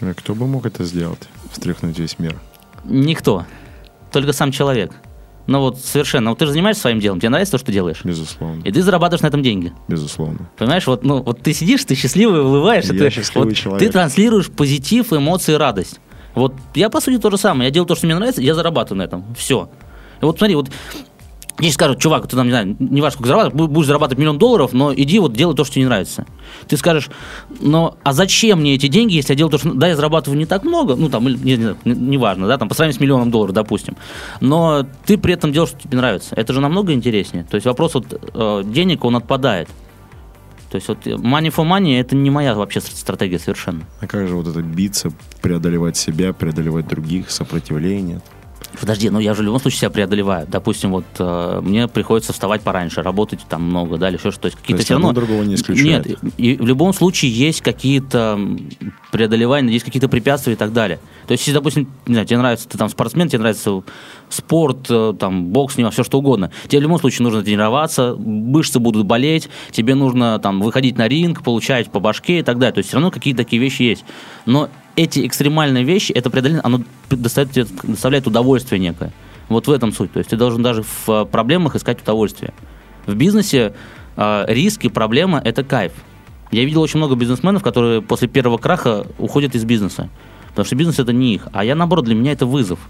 А 0.00 0.14
Кто 0.14 0.36
бы 0.36 0.46
мог 0.46 0.64
это 0.64 0.84
сделать? 0.84 1.18
Встряхнуть 1.50 1.98
весь 1.98 2.20
мир? 2.20 2.36
Никто. 2.84 3.46
Только 4.12 4.32
сам 4.32 4.52
человек. 4.52 4.92
Ну 5.48 5.58
вот 5.58 5.80
совершенно. 5.80 6.30
Вот 6.30 6.38
ты 6.38 6.46
же 6.46 6.52
занимаешься 6.52 6.82
своим 6.82 7.00
делом, 7.00 7.18
тебе 7.18 7.30
нравится 7.30 7.52
то, 7.52 7.58
что 7.58 7.66
ты 7.66 7.72
делаешь? 7.72 8.04
Безусловно. 8.04 8.62
И 8.62 8.70
ты 8.70 8.80
зарабатываешь 8.80 9.22
на 9.22 9.26
этом 9.26 9.42
деньги. 9.42 9.72
Безусловно. 9.88 10.48
Понимаешь, 10.56 10.86
вот, 10.86 11.02
ну, 11.02 11.20
вот 11.20 11.42
ты 11.42 11.52
сидишь, 11.52 11.84
ты 11.84 11.96
счастливый, 11.96 12.42
улыбаешься. 12.42 12.94
Я 12.94 13.00
ты, 13.00 13.10
счастливый 13.10 13.48
вот 13.48 13.56
человек. 13.56 13.84
Ты 13.84 13.92
транслируешь 13.92 14.52
позитив, 14.52 15.12
эмоции, 15.12 15.54
радость. 15.54 15.98
Вот 16.36 16.54
я, 16.76 16.90
по 16.90 17.00
сути, 17.00 17.18
то 17.18 17.28
же 17.28 17.38
самое. 17.38 17.70
Я 17.70 17.70
делаю 17.72 17.88
то, 17.88 17.96
что 17.96 18.06
мне 18.06 18.14
нравится, 18.14 18.40
я 18.40 18.54
зарабатываю 18.54 18.98
на 18.98 19.02
этом. 19.02 19.34
Все. 19.36 19.68
И 20.22 20.24
вот 20.24 20.38
смотри, 20.38 20.54
вот 20.54 20.70
если 21.58 21.72
скажут, 21.74 21.98
чувак, 22.00 22.28
ты 22.28 22.36
там, 22.36 22.46
не 22.46 22.52
знаю, 22.52 22.76
не 22.78 23.00
важно, 23.00 23.14
сколько 23.14 23.28
зарабатываешь, 23.28 23.68
бу- 23.68 23.72
будешь 23.72 23.86
зарабатывать 23.88 24.18
миллион 24.18 24.38
долларов, 24.38 24.72
но 24.72 24.94
иди 24.94 25.18
вот 25.18 25.32
делай 25.32 25.56
то, 25.56 25.64
что 25.64 25.74
тебе 25.74 25.82
не 25.82 25.88
нравится. 25.88 26.24
Ты 26.68 26.76
скажешь, 26.76 27.08
но 27.60 27.96
а 28.04 28.12
зачем 28.12 28.60
мне 28.60 28.74
эти 28.74 28.86
деньги, 28.86 29.14
если 29.14 29.32
я 29.32 29.36
делаю 29.36 29.50
то, 29.52 29.58
что... 29.58 29.72
Да, 29.74 29.88
я 29.88 29.96
зарабатываю 29.96 30.38
не 30.38 30.46
так 30.46 30.64
много, 30.64 30.94
ну 30.94 31.08
там, 31.08 31.26
не, 31.26 31.56
знаю, 31.56 31.76
не- 31.84 31.94
неважно, 31.94 32.46
да, 32.46 32.58
там, 32.58 32.68
по 32.68 32.74
сравнению 32.74 32.98
с 32.98 33.00
миллионом 33.00 33.30
долларов, 33.30 33.54
допустим. 33.54 33.96
Но 34.40 34.86
ты 35.04 35.18
при 35.18 35.34
этом 35.34 35.52
делаешь, 35.52 35.70
что 35.70 35.80
тебе 35.80 35.96
нравится. 35.96 36.34
Это 36.36 36.52
же 36.52 36.60
намного 36.60 36.92
интереснее. 36.92 37.44
То 37.44 37.56
есть 37.56 37.66
вопрос 37.66 37.94
вот 37.94 38.06
э, 38.34 38.62
денег, 38.64 39.04
он 39.04 39.16
отпадает. 39.16 39.68
То 40.70 40.76
есть 40.76 40.86
вот 40.88 40.98
money 41.06 41.52
for 41.52 41.66
money 41.66 41.98
это 41.98 42.14
не 42.14 42.30
моя 42.30 42.54
вообще 42.54 42.80
стратегия 42.80 43.38
совершенно. 43.38 43.80
А 44.00 44.06
как 44.06 44.28
же 44.28 44.34
вот 44.36 44.46
это 44.46 44.60
биться, 44.60 45.10
преодолевать 45.40 45.96
себя, 45.96 46.32
преодолевать 46.34 46.86
других, 46.86 47.30
сопротивление? 47.30 48.20
Подожди, 48.80 49.10
ну 49.10 49.18
я 49.18 49.34
же 49.34 49.42
в 49.42 49.44
любом 49.44 49.60
случае 49.60 49.80
себя 49.80 49.90
преодолеваю. 49.90 50.46
Допустим, 50.48 50.90
вот 50.90 51.04
э, 51.18 51.60
мне 51.62 51.88
приходится 51.88 52.32
вставать 52.32 52.62
пораньше, 52.62 53.02
работать 53.02 53.40
там 53.48 53.62
много, 53.62 53.96
да, 53.96 54.08
или 54.08 54.16
еще 54.16 54.30
что-то. 54.30 54.56
Какие-то 54.56 54.82
все 54.82 54.94
равно... 54.94 55.12
другого 55.12 55.42
не 55.42 55.54
исключает. 55.54 56.06
Нет, 56.06 56.18
и 56.36 56.56
в 56.56 56.66
любом 56.66 56.92
случае 56.92 57.32
есть 57.32 57.60
какие-то 57.60 58.38
преодолевания, 59.10 59.72
есть 59.72 59.84
какие-то 59.84 60.08
препятствия 60.08 60.52
и 60.52 60.56
так 60.56 60.72
далее. 60.72 60.98
То 61.26 61.32
есть, 61.32 61.46
если, 61.46 61.58
допустим, 61.58 61.88
не 62.06 62.14
знаю, 62.14 62.26
тебе 62.26 62.38
нравится, 62.38 62.68
ты 62.68 62.78
там 62.78 62.88
спортсмен, 62.88 63.28
тебе 63.28 63.40
нравится 63.40 63.82
спорт, 64.28 64.86
э, 64.90 65.14
там, 65.18 65.46
бокс, 65.46 65.76
не 65.76 65.90
все 65.90 66.04
что 66.04 66.18
угодно. 66.18 66.50
Тебе 66.68 66.80
в 66.80 66.82
любом 66.82 66.98
случае 66.98 67.24
нужно 67.24 67.42
тренироваться, 67.42 68.14
мышцы 68.16 68.78
будут 68.78 69.06
болеть, 69.06 69.48
тебе 69.72 69.94
нужно 69.94 70.38
там 70.38 70.60
выходить 70.60 70.98
на 70.98 71.08
ринг, 71.08 71.42
получать 71.42 71.90
по 71.90 72.00
башке 72.00 72.40
и 72.40 72.42
так 72.42 72.58
далее. 72.58 72.74
То 72.74 72.78
есть 72.78 72.88
все 72.88 72.96
равно 72.96 73.10
какие-то 73.10 73.38
такие 73.38 73.60
вещи 73.60 73.82
есть. 73.82 74.04
Но 74.46 74.68
эти 74.98 75.24
экстремальные 75.24 75.84
вещи, 75.84 76.10
это 76.10 76.28
преодоление, 76.28 76.60
оно 76.62 76.82
доставляет, 77.08 77.68
доставляет 77.84 78.26
удовольствие 78.26 78.80
некое. 78.80 79.12
Вот 79.48 79.68
в 79.68 79.70
этом 79.70 79.92
суть. 79.92 80.12
То 80.12 80.18
есть 80.18 80.30
ты 80.30 80.36
должен 80.36 80.60
даже 80.60 80.82
в 80.82 81.08
э, 81.08 81.24
проблемах 81.24 81.76
искать 81.76 82.02
удовольствие. 82.02 82.52
В 83.06 83.14
бизнесе 83.14 83.74
э, 84.16 84.44
риски, 84.48 84.88
проблема– 84.88 85.40
это 85.44 85.62
кайф. 85.62 85.92
Я 86.50 86.64
видел 86.64 86.82
очень 86.82 86.98
много 86.98 87.14
бизнесменов, 87.14 87.62
которые 87.62 88.02
после 88.02 88.26
первого 88.26 88.58
краха 88.58 89.06
уходят 89.18 89.54
из 89.54 89.64
бизнеса. 89.64 90.08
Потому 90.48 90.66
что 90.66 90.74
бизнес– 90.74 90.98
это 90.98 91.12
не 91.12 91.34
их. 91.34 91.46
А 91.52 91.64
я, 91.64 91.76
наоборот, 91.76 92.04
для 92.04 92.16
меня 92.16 92.32
это 92.32 92.44
вызов. 92.44 92.80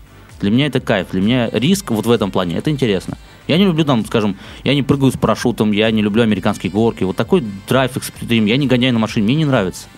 Для 0.41 0.51
меня 0.51 0.67
это 0.67 0.81
кайф. 0.81 1.09
Для 1.13 1.21
меня 1.21 1.51
риск 1.53 1.91
вот 1.91 2.07
в 2.07 2.11
этом 2.11 2.31
плане– 2.31 2.57
это 2.59 2.71
интересно. 2.71 3.19
Я 3.47 3.59
не 3.59 3.67
люблю, 3.67 3.85
там, 3.85 4.05
скажем, 4.07 4.37
я 4.65 4.75
не 4.75 4.83
прыгаю 4.83 5.13
с 5.13 5.19
парашютом, 5.19 5.73
я 5.73 5.91
не 5.91 6.01
люблю 6.01 6.23
американские 6.23 6.73
горки. 6.73 7.05
Вот 7.05 7.17
такой 7.17 7.45
драйв, 7.69 7.97
экстрим, 7.99 8.47
я 8.47 8.57
не 8.57 8.67
гоняю 8.67 8.95
на 8.95 8.99
машине, 8.99 9.25
мне 9.25 9.35
не 9.35 9.45
нравится. 9.45 9.89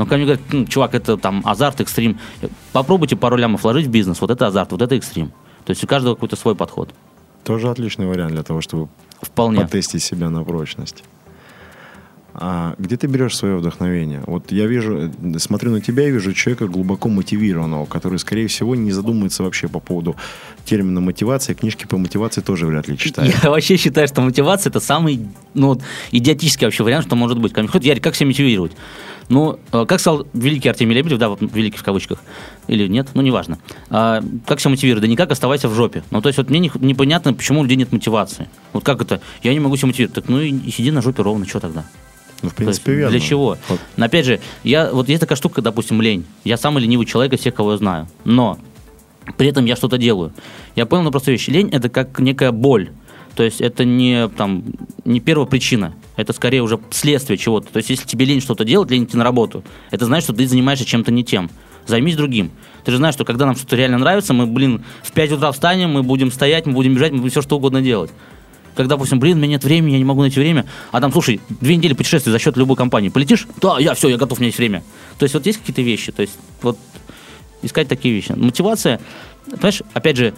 Но 0.00 0.06
когда 0.06 0.16
мне 0.16 0.24
говорят, 0.24 0.54
«М, 0.54 0.66
чувак, 0.66 0.94
это 0.94 1.18
там 1.18 1.42
азарт, 1.44 1.82
экстрим. 1.82 2.18
Попробуйте 2.72 3.16
пару 3.16 3.36
лямов 3.36 3.64
вложить 3.64 3.86
в 3.86 3.90
бизнес, 3.90 4.18
вот 4.22 4.30
это 4.30 4.46
азарт, 4.46 4.72
вот 4.72 4.80
это 4.80 4.94
экстрим. 4.94 5.28
То 5.66 5.72
есть 5.72 5.84
у 5.84 5.86
каждого 5.86 6.14
какой-то 6.14 6.36
свой 6.36 6.54
подход. 6.54 6.88
Тоже 7.44 7.68
отличный 7.68 8.06
вариант 8.06 8.32
для 8.32 8.42
того, 8.42 8.62
чтобы 8.62 8.88
Вполне. 9.20 9.60
потестить 9.60 10.02
себя 10.02 10.30
на 10.30 10.42
прочность. 10.42 11.04
А 12.32 12.76
где 12.78 12.96
ты 12.96 13.08
берешь 13.08 13.36
свое 13.36 13.56
вдохновение? 13.56 14.22
Вот 14.26 14.52
я 14.52 14.66
вижу, 14.66 15.12
смотрю 15.36 15.72
на 15.72 15.82
тебя 15.82 16.08
и 16.08 16.10
вижу 16.10 16.32
человека 16.32 16.66
глубоко 16.66 17.10
мотивированного, 17.10 17.84
который, 17.84 18.18
скорее 18.18 18.46
всего, 18.46 18.74
не 18.74 18.92
задумывается 18.92 19.42
вообще 19.42 19.68
по 19.68 19.80
поводу 19.80 20.16
термина 20.64 21.02
мотивация. 21.02 21.54
Книжки 21.54 21.86
по 21.86 21.98
мотивации 21.98 22.40
тоже 22.40 22.64
вряд 22.64 22.88
ли 22.88 22.96
читает. 22.96 23.34
Я 23.42 23.50
вообще 23.50 23.76
считаю, 23.76 24.08
что 24.08 24.22
мотивация 24.22 24.70
это 24.70 24.80
самый 24.80 25.28
ну, 25.52 25.78
идиотический 26.10 26.66
вообще 26.66 26.84
вариант, 26.84 27.04
что 27.04 27.16
может 27.16 27.38
быть. 27.38 27.52
Ко 27.52 27.60
мне 27.62 27.70
Ярик, 27.82 28.02
как 28.02 28.14
себя 28.14 28.28
мотивировать? 28.28 28.72
Ну, 29.30 29.60
э, 29.72 29.86
как 29.86 30.00
сказал 30.00 30.26
великий 30.34 30.68
Артемий 30.68 30.94
Лебедев, 30.94 31.18
да, 31.18 31.28
вот 31.28 31.38
великий 31.40 31.78
в 31.78 31.84
кавычках, 31.84 32.18
или 32.66 32.88
нет, 32.88 33.08
ну, 33.14 33.22
неважно. 33.22 33.58
А, 33.88 34.22
как 34.44 34.58
себя 34.60 34.70
мотивировать? 34.70 35.02
Да 35.02 35.08
никак, 35.08 35.30
оставайся 35.30 35.68
в 35.68 35.74
жопе. 35.74 36.02
Ну, 36.10 36.20
то 36.20 36.28
есть, 36.28 36.36
вот 36.36 36.50
мне 36.50 36.58
не- 36.58 36.72
непонятно, 36.80 37.32
почему 37.32 37.60
у 37.60 37.62
людей 37.62 37.76
нет 37.76 37.92
мотивации. 37.92 38.48
Вот 38.72 38.84
как 38.84 39.00
это? 39.00 39.20
Я 39.44 39.54
не 39.54 39.60
могу 39.60 39.76
себя 39.76 39.86
мотивировать. 39.86 40.14
Так 40.14 40.28
ну 40.28 40.40
и, 40.40 40.50
и 40.50 40.70
сиди 40.72 40.90
на 40.90 41.00
жопе 41.00 41.22
ровно, 41.22 41.46
что 41.46 41.60
тогда? 41.60 41.84
Ну, 42.42 42.48
в 42.48 42.54
То 42.54 42.64
есть 42.64 42.82
принципе, 42.82 42.94
верно. 42.94 43.10
Для 43.12 43.20
чего? 43.20 43.56
Вот. 43.68 43.80
Но 43.96 44.04
опять 44.06 44.26
же, 44.26 44.40
я, 44.64 44.90
вот 44.90 45.08
есть 45.08 45.20
такая 45.20 45.36
штука, 45.36 45.62
допустим, 45.62 46.02
лень. 46.02 46.24
Я 46.42 46.56
самый 46.56 46.82
ленивый 46.82 47.06
человек 47.06 47.32
из 47.32 47.40
всех, 47.40 47.54
кого 47.54 47.72
я 47.72 47.78
знаю. 47.78 48.08
Но 48.24 48.58
при 49.36 49.46
этом 49.48 49.64
я 49.64 49.76
что-то 49.76 49.96
делаю. 49.96 50.32
Я 50.74 50.86
понял 50.86 51.04
на 51.04 51.10
простую 51.12 51.36
вещь. 51.36 51.46
Лень– 51.46 51.68
это 51.72 51.88
как 51.88 52.18
некая 52.18 52.50
боль. 52.50 52.90
То 53.34 53.42
есть 53.42 53.60
это 53.60 53.84
не, 53.84 54.28
там, 54.28 54.64
не 55.04 55.20
первая 55.20 55.46
причина. 55.46 55.94
Это 56.16 56.32
скорее 56.32 56.62
уже 56.62 56.78
следствие 56.90 57.36
чего-то. 57.38 57.68
То 57.72 57.78
есть 57.78 57.90
если 57.90 58.06
тебе 58.06 58.24
лень 58.24 58.40
что-то 58.40 58.64
делать, 58.64 58.90
лень 58.90 59.04
идти 59.04 59.16
на 59.16 59.24
работу, 59.24 59.64
это 59.90 60.04
значит, 60.04 60.24
что 60.24 60.32
ты 60.34 60.46
занимаешься 60.46 60.84
чем-то 60.84 61.12
не 61.12 61.24
тем. 61.24 61.50
Займись 61.86 62.16
другим. 62.16 62.50
Ты 62.84 62.92
же 62.92 62.98
знаешь, 62.98 63.14
что 63.14 63.24
когда 63.24 63.46
нам 63.46 63.56
что-то 63.56 63.76
реально 63.76 63.98
нравится, 63.98 64.34
мы, 64.34 64.46
блин, 64.46 64.84
в 65.02 65.12
5 65.12 65.32
утра 65.32 65.52
встанем, 65.52 65.90
мы 65.90 66.02
будем 66.02 66.30
стоять, 66.30 66.66
мы 66.66 66.72
будем 66.72 66.94
бежать, 66.94 67.12
мы 67.12 67.18
будем 67.18 67.30
все 67.30 67.42
что 67.42 67.56
угодно 67.56 67.80
делать. 67.80 68.10
Когда, 68.74 68.94
допустим, 68.94 69.18
блин, 69.18 69.36
у 69.36 69.40
меня 69.40 69.52
нет 69.52 69.64
времени, 69.64 69.92
я 69.92 69.98
не 69.98 70.04
могу 70.04 70.20
найти 70.20 70.38
время, 70.38 70.66
а 70.92 71.00
там, 71.00 71.12
слушай, 71.12 71.40
две 71.48 71.76
недели 71.76 71.92
путешествия 71.94 72.30
за 72.30 72.38
счет 72.38 72.56
любой 72.56 72.76
компании. 72.76 73.08
Полетишь? 73.08 73.46
Да, 73.60 73.78
я 73.78 73.94
все, 73.94 74.08
я 74.08 74.16
готов, 74.16 74.38
у 74.38 74.40
меня 74.40 74.48
есть 74.48 74.58
время. 74.58 74.82
То 75.18 75.24
есть 75.24 75.34
вот 75.34 75.44
есть 75.46 75.58
какие-то 75.58 75.82
вещи, 75.82 76.12
то 76.12 76.22
есть 76.22 76.38
вот 76.62 76.78
искать 77.62 77.88
такие 77.88 78.14
вещи. 78.14 78.32
Мотивация, 78.32 79.00
понимаешь, 79.50 79.82
опять 79.92 80.16
же, 80.16 80.34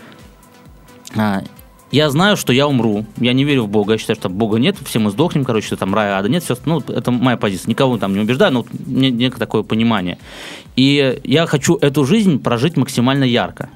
а, 1.14 1.42
я 1.92 2.10
знаю, 2.10 2.36
что 2.36 2.52
я 2.52 2.66
умру. 2.66 3.04
Я 3.18 3.34
не 3.34 3.44
верю 3.44 3.64
в 3.64 3.68
Бога. 3.68 3.92
Я 3.92 3.98
считаю, 3.98 4.18
что 4.18 4.28
Бога 4.30 4.58
нет. 4.58 4.76
Все 4.84 4.98
мы 4.98 5.10
сдохнем, 5.10 5.44
короче, 5.44 5.66
что 5.66 5.76
там 5.76 5.94
рая, 5.94 6.18
ада 6.18 6.28
нет. 6.28 6.42
Все, 6.42 6.56
ну, 6.64 6.80
это 6.80 7.10
моя 7.10 7.36
позиция. 7.36 7.68
Никого 7.68 7.98
там 7.98 8.14
не 8.14 8.20
убеждаю, 8.20 8.52
но 8.52 8.62
вот 8.62 8.68
мне 8.86 9.10
некое 9.10 9.38
такое 9.38 9.62
понимание. 9.62 10.18
И 10.74 11.20
я 11.22 11.46
хочу 11.46 11.76
эту 11.76 12.04
жизнь 12.04 12.40
прожить 12.42 12.78
максимально 12.78 13.24
ярко. 13.24 13.68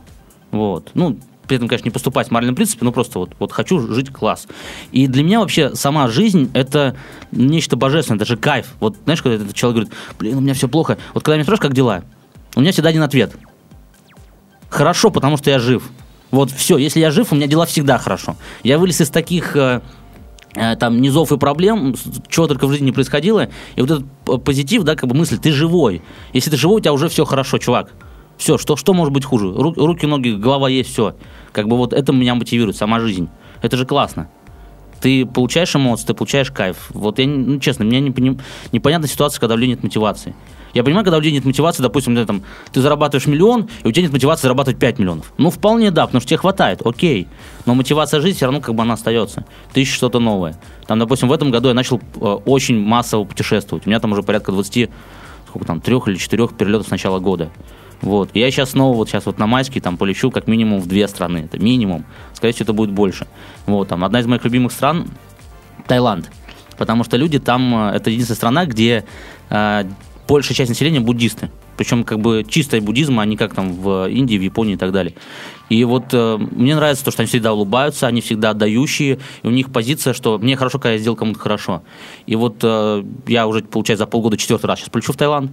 Вот. 0.50 0.90
Ну, 0.94 1.18
при 1.46 1.56
этом, 1.56 1.68
конечно, 1.68 1.84
не 1.84 1.92
поступать 1.92 2.28
в 2.28 2.30
моральном 2.30 2.54
принципе, 2.54 2.84
но 2.84 2.92
просто 2.92 3.18
вот, 3.18 3.32
вот 3.38 3.52
хочу 3.52 3.78
жить 3.78 4.10
класс. 4.10 4.48
И 4.92 5.06
для 5.06 5.22
меня 5.22 5.40
вообще 5.40 5.74
сама 5.74 6.08
жизнь– 6.08 6.50
это 6.54 6.96
нечто 7.32 7.76
божественное, 7.76 8.16
это 8.16 8.24
же 8.24 8.36
кайф. 8.36 8.74
Вот 8.80 8.96
знаешь, 9.04 9.22
когда 9.22 9.36
этот 9.36 9.54
человек 9.54 9.76
говорит, 9.76 9.94
блин, 10.18 10.38
у 10.38 10.40
меня 10.40 10.54
все 10.54 10.68
плохо. 10.68 10.98
Вот 11.14 11.22
когда 11.22 11.36
меня 11.36 11.44
спрашивают, 11.44 11.68
как 11.68 11.76
дела, 11.76 12.02
у 12.54 12.60
меня 12.60 12.72
всегда 12.72 12.88
один 12.88 13.02
ответ. 13.02 13.36
Хорошо, 14.68 15.10
потому 15.10 15.36
что 15.36 15.50
я 15.50 15.58
жив. 15.58 15.88
Вот 16.30 16.50
все, 16.50 16.76
если 16.76 17.00
я 17.00 17.10
жив, 17.10 17.32
у 17.32 17.36
меня 17.36 17.46
дела 17.46 17.66
всегда 17.66 17.98
хорошо. 17.98 18.36
Я 18.62 18.78
вылез 18.78 19.00
из 19.00 19.10
таких 19.10 19.56
э, 19.56 19.80
э, 20.54 20.76
там 20.76 21.00
низов 21.00 21.32
и 21.32 21.38
проблем, 21.38 21.94
чего 22.28 22.46
только 22.46 22.66
в 22.66 22.72
жизни 22.72 22.86
не 22.86 22.92
происходило, 22.92 23.48
и 23.76 23.80
вот 23.80 23.90
этот 23.90 24.44
позитив, 24.44 24.82
да, 24.82 24.96
как 24.96 25.08
бы 25.08 25.16
мысль, 25.16 25.38
ты 25.38 25.52
живой. 25.52 26.02
Если 26.32 26.50
ты 26.50 26.56
живой, 26.56 26.78
у 26.78 26.80
тебя 26.80 26.92
уже 26.92 27.08
все 27.08 27.24
хорошо, 27.24 27.58
чувак. 27.58 27.92
Все, 28.36 28.58
что, 28.58 28.76
что 28.76 28.92
может 28.92 29.14
быть 29.14 29.24
хуже? 29.24 29.46
Ру- 29.46 29.74
руки, 29.76 30.04
ноги, 30.06 30.30
голова 30.30 30.68
есть, 30.68 30.92
все. 30.92 31.16
Как 31.52 31.68
бы 31.68 31.76
вот 31.76 31.92
это 31.92 32.12
меня 32.12 32.34
мотивирует, 32.34 32.76
сама 32.76 33.00
жизнь. 33.00 33.28
Это 33.62 33.76
же 33.76 33.86
классно. 33.86 34.28
Ты 35.00 35.24
получаешь 35.26 35.74
эмоции, 35.76 36.06
ты 36.06 36.14
получаешь 36.14 36.50
кайф. 36.50 36.88
Вот 36.90 37.18
я, 37.18 37.26
ну, 37.26 37.60
честно, 37.60 37.84
мне 37.84 38.00
не 38.00 38.10
поним- 38.10 38.40
непонятна 38.72 39.08
ситуация, 39.08 39.40
когда 39.40 39.54
людей 39.54 39.70
нет 39.70 39.82
мотивации. 39.82 40.34
Я 40.76 40.84
понимаю, 40.84 41.04
когда 41.06 41.16
у 41.16 41.20
людей 41.20 41.32
нет 41.32 41.46
мотивации, 41.46 41.82
допустим, 41.82 42.14
ты, 42.14 42.26
там, 42.26 42.42
ты 42.70 42.82
зарабатываешь 42.82 43.26
миллион, 43.26 43.70
и 43.82 43.88
у 43.88 43.92
тебя 43.92 44.02
нет 44.02 44.12
мотивации 44.12 44.42
зарабатывать 44.42 44.78
5 44.78 44.98
миллионов. 44.98 45.32
Ну, 45.38 45.48
вполне 45.48 45.90
да, 45.90 46.04
потому 46.04 46.20
что 46.20 46.28
тебе 46.28 46.36
хватает, 46.36 46.82
окей. 46.84 47.28
Но 47.64 47.74
мотивация 47.74 48.20
жизни 48.20 48.36
все 48.36 48.44
равно 48.44 48.60
как 48.60 48.74
бы 48.74 48.82
она 48.82 48.92
остается. 48.92 49.46
Ты 49.72 49.80
ищешь 49.80 49.94
что-то 49.94 50.20
новое. 50.20 50.60
Там, 50.86 50.98
допустим, 50.98 51.28
в 51.28 51.32
этом 51.32 51.50
году 51.50 51.68
я 51.68 51.74
начал 51.74 51.98
э, 51.98 52.20
очень 52.20 52.78
массово 52.78 53.24
путешествовать. 53.24 53.86
У 53.86 53.88
меня 53.88 54.00
там 54.00 54.12
уже 54.12 54.22
порядка 54.22 54.52
20, 54.52 54.90
сколько 55.48 55.66
там, 55.66 55.80
трех 55.80 56.08
или 56.08 56.16
четырех 56.16 56.54
перелетов 56.54 56.88
с 56.88 56.90
начала 56.90 57.20
года. 57.20 57.48
Вот. 58.02 58.28
Я 58.34 58.50
сейчас 58.50 58.72
снова, 58.72 58.94
вот 58.94 59.08
сейчас 59.08 59.24
вот 59.24 59.38
на 59.38 59.46
майский 59.46 59.80
там 59.80 59.96
полечу 59.96 60.30
как 60.30 60.46
минимум 60.46 60.80
в 60.80 60.86
две 60.86 61.08
страны. 61.08 61.48
Это 61.50 61.58
минимум. 61.58 62.04
Скорее 62.34 62.52
всего, 62.52 62.64
это 62.64 62.74
будет 62.74 62.90
больше. 62.90 63.26
Вот, 63.64 63.88
там 63.88 64.04
одна 64.04 64.20
из 64.20 64.26
моих 64.26 64.44
любимых 64.44 64.72
стран 64.72 65.08
Таиланд. 65.86 66.30
Потому 66.76 67.02
что 67.02 67.16
люди 67.16 67.38
там, 67.38 67.92
э, 67.92 67.96
это 67.96 68.10
единственная 68.10 68.36
страна, 68.36 68.66
где 68.66 69.06
э, 69.48 69.84
большая 70.26 70.54
часть 70.54 70.68
населения 70.68 71.00
буддисты. 71.00 71.50
Причем 71.76 72.04
как 72.04 72.20
бы 72.20 72.44
чистый 72.48 72.80
буддизм, 72.80 73.20
а 73.20 73.26
не 73.26 73.36
как 73.36 73.54
там 73.54 73.72
в 73.72 74.08
Индии, 74.08 74.36
в 74.36 74.42
Японии 74.42 74.74
и 74.74 74.76
так 74.76 74.92
далее. 74.92 75.14
И 75.68 75.84
вот 75.84 76.06
э, 76.12 76.36
мне 76.38 76.74
нравится 76.74 77.04
то, 77.04 77.10
что 77.10 77.22
они 77.22 77.28
всегда 77.28 77.52
улыбаются, 77.52 78.06
они 78.06 78.20
всегда 78.20 78.50
отдающие, 78.50 79.18
и 79.42 79.46
у 79.46 79.50
них 79.50 79.70
позиция, 79.70 80.14
что 80.14 80.38
мне 80.38 80.56
хорошо, 80.56 80.78
когда 80.78 80.92
я 80.92 80.98
сделал 80.98 81.16
кому-то 81.16 81.38
хорошо. 81.38 81.82
И 82.26 82.36
вот 82.36 82.56
э, 82.62 83.04
я 83.26 83.46
уже, 83.46 83.62
получается, 83.62 84.04
за 84.04 84.06
полгода 84.06 84.36
четвертый 84.36 84.66
раз 84.66 84.80
сейчас 84.80 84.88
полечу 84.88 85.12
в 85.12 85.16
Таиланд. 85.16 85.52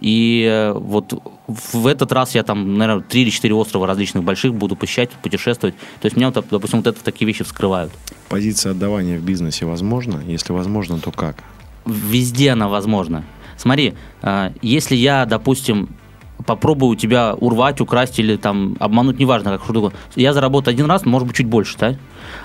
И 0.00 0.46
э, 0.48 0.72
вот 0.72 1.14
в 1.48 1.86
этот 1.86 2.12
раз 2.12 2.34
я 2.34 2.42
там, 2.42 2.76
наверное, 2.76 3.02
три 3.02 3.22
или 3.22 3.30
четыре 3.30 3.54
острова 3.54 3.86
различных 3.86 4.24
больших 4.24 4.54
буду 4.54 4.76
посещать, 4.76 5.10
путешествовать. 5.10 5.74
То 6.00 6.06
есть 6.06 6.16
меня, 6.16 6.30
вот, 6.30 6.46
допустим, 6.50 6.78
вот 6.78 6.86
это 6.86 7.02
такие 7.02 7.26
вещи 7.26 7.44
вскрывают. 7.44 7.92
Позиция 8.28 8.72
отдавания 8.72 9.18
в 9.18 9.22
бизнесе 9.22 9.64
возможна? 9.64 10.22
Если 10.26 10.52
возможно, 10.52 10.98
то 10.98 11.10
как? 11.10 11.36
везде 11.86 12.50
она 12.50 12.68
возможна. 12.68 13.24
Смотри, 13.56 13.94
э, 14.22 14.50
если 14.62 14.94
я, 14.96 15.24
допустим, 15.26 15.88
попробую 16.44 16.96
тебя 16.96 17.34
урвать, 17.34 17.80
украсть 17.80 18.18
или 18.18 18.36
там 18.36 18.76
обмануть, 18.78 19.18
неважно, 19.18 19.52
как 19.52 19.64
что 19.64 19.72
такое, 19.72 19.92
я 20.16 20.32
заработаю 20.32 20.72
один 20.72 20.86
раз, 20.86 21.04
может 21.04 21.26
быть, 21.26 21.36
чуть 21.36 21.46
больше, 21.46 21.76
да? 21.78 21.96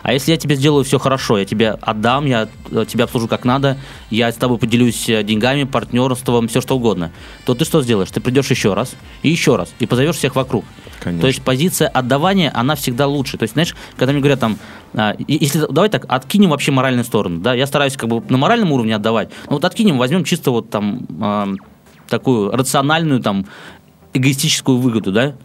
А 0.03 0.13
если 0.13 0.31
я 0.31 0.38
тебе 0.38 0.55
сделаю 0.55 0.83
все 0.83 1.00
хорошо, 1.00 1.38
я 1.38 1.45
тебе 1.45 1.71
отдам, 1.81 2.25
я 2.25 2.48
э, 2.71 2.86
тебя 2.88 3.05
обслужу 3.05 3.27
как 3.27 3.45
надо, 3.45 3.77
я 4.10 4.31
с 4.31 4.36
тобой 4.36 4.57
поделюсь 4.57 5.10
э, 5.10 5.24
деньгами, 5.24 5.63
партнерством, 5.63 6.48
все 6.48 6.62
что 6.62 6.77
угодно, 6.77 7.12
то 7.45 7.53
ты 7.53 7.65
что 7.65 7.81
сделаешь? 7.81 8.10
Ты 8.12 8.21
придешь 8.21 8.50
еще 8.50 8.74
раз, 8.74 8.95
и 9.24 9.29
еще 9.29 9.55
раз, 9.55 9.74
и 9.79 9.86
позовешь 9.86 10.15
всех 10.15 10.36
вокруг. 10.36 10.65
Конечно. 11.00 11.21
То 11.21 11.27
есть 11.27 11.41
позиция 11.41 11.88
отдавания, 11.88 12.51
она 12.51 12.75
всегда 12.75 13.07
лучше. 13.07 13.38
То 13.38 13.43
есть, 13.43 13.53
знаешь, 13.53 13.75
когда 13.98 14.13
мне 14.13 14.21
говорят 14.21 14.39
там, 14.39 14.57
а, 14.93 15.15
если 15.27 15.65
давай 15.69 15.89
так, 15.89 16.05
откинем 16.07 16.51
вообще 16.51 16.71
моральную 16.71 17.05
сторону, 17.05 17.39
да, 17.39 17.55
я 17.55 17.65
стараюсь 17.65 17.98
как 17.98 18.07
бы 18.07 18.24
на 18.29 18.38
моральном 18.38 18.71
уровне 18.71 18.95
отдавать, 18.95 19.29
но 19.48 19.53
вот 19.53 19.65
откинем, 19.65 19.98
возьмем 19.98 20.24
чисто 20.24 20.51
вот 20.51 20.69
там 20.69 21.57
такую 22.12 22.51
рациональную 22.51 23.21
там 23.21 23.45
эгоистическую 24.13 24.77
выгоду, 24.77 25.11
да. 25.11 25.35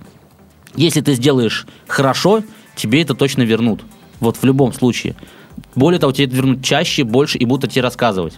Если 0.75 1.01
ты 1.01 1.15
сделаешь 1.15 1.67
хорошо, 1.87 2.43
тебе 2.75 3.03
это 3.03 3.15
точно 3.15 3.43
вернут. 3.43 3.83
Вот 4.21 4.37
в 4.37 4.45
любом 4.45 4.73
случае. 4.73 5.15
Более 5.75 5.99
того, 5.99 6.13
тебе 6.13 6.27
это 6.27 6.37
вернут 6.37 6.65
чаще, 6.65 7.05
больше 7.05 7.39
и 7.39 7.45
будут 7.45 7.65
о 7.65 7.73
тебе 7.73 7.83
рассказывать. 7.83 8.35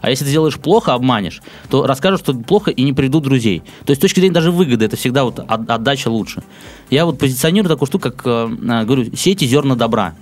А 0.00 0.08
если 0.08 0.24
ты 0.24 0.30
делаешь 0.30 0.56
плохо, 0.58 0.94
обманешь, 0.94 1.42
то 1.68 1.86
расскажут, 1.86 2.20
что 2.20 2.34
плохо 2.34 2.70
и 2.70 2.82
не 2.82 2.92
придут 2.92 3.24
друзей. 3.24 3.62
То 3.84 3.90
есть 3.90 4.00
с 4.00 4.02
точки 4.02 4.20
зрения 4.20 4.34
даже 4.34 4.50
выгоды, 4.50 4.84
это 4.86 4.96
всегда 4.96 5.24
вот 5.24 5.38
от- 5.40 5.68
отдача 5.70 6.08
лучше. 6.08 6.42
Я 6.88 7.04
вот 7.04 7.18
позиционирую 7.18 7.68
такую 7.68 7.86
штуку, 7.86 8.10
как, 8.10 8.22
э, 8.24 8.48
э, 8.50 8.84
говорю, 8.84 9.14
сейте 9.14 9.46
зерна 9.46 9.76
добра. 9.76 10.14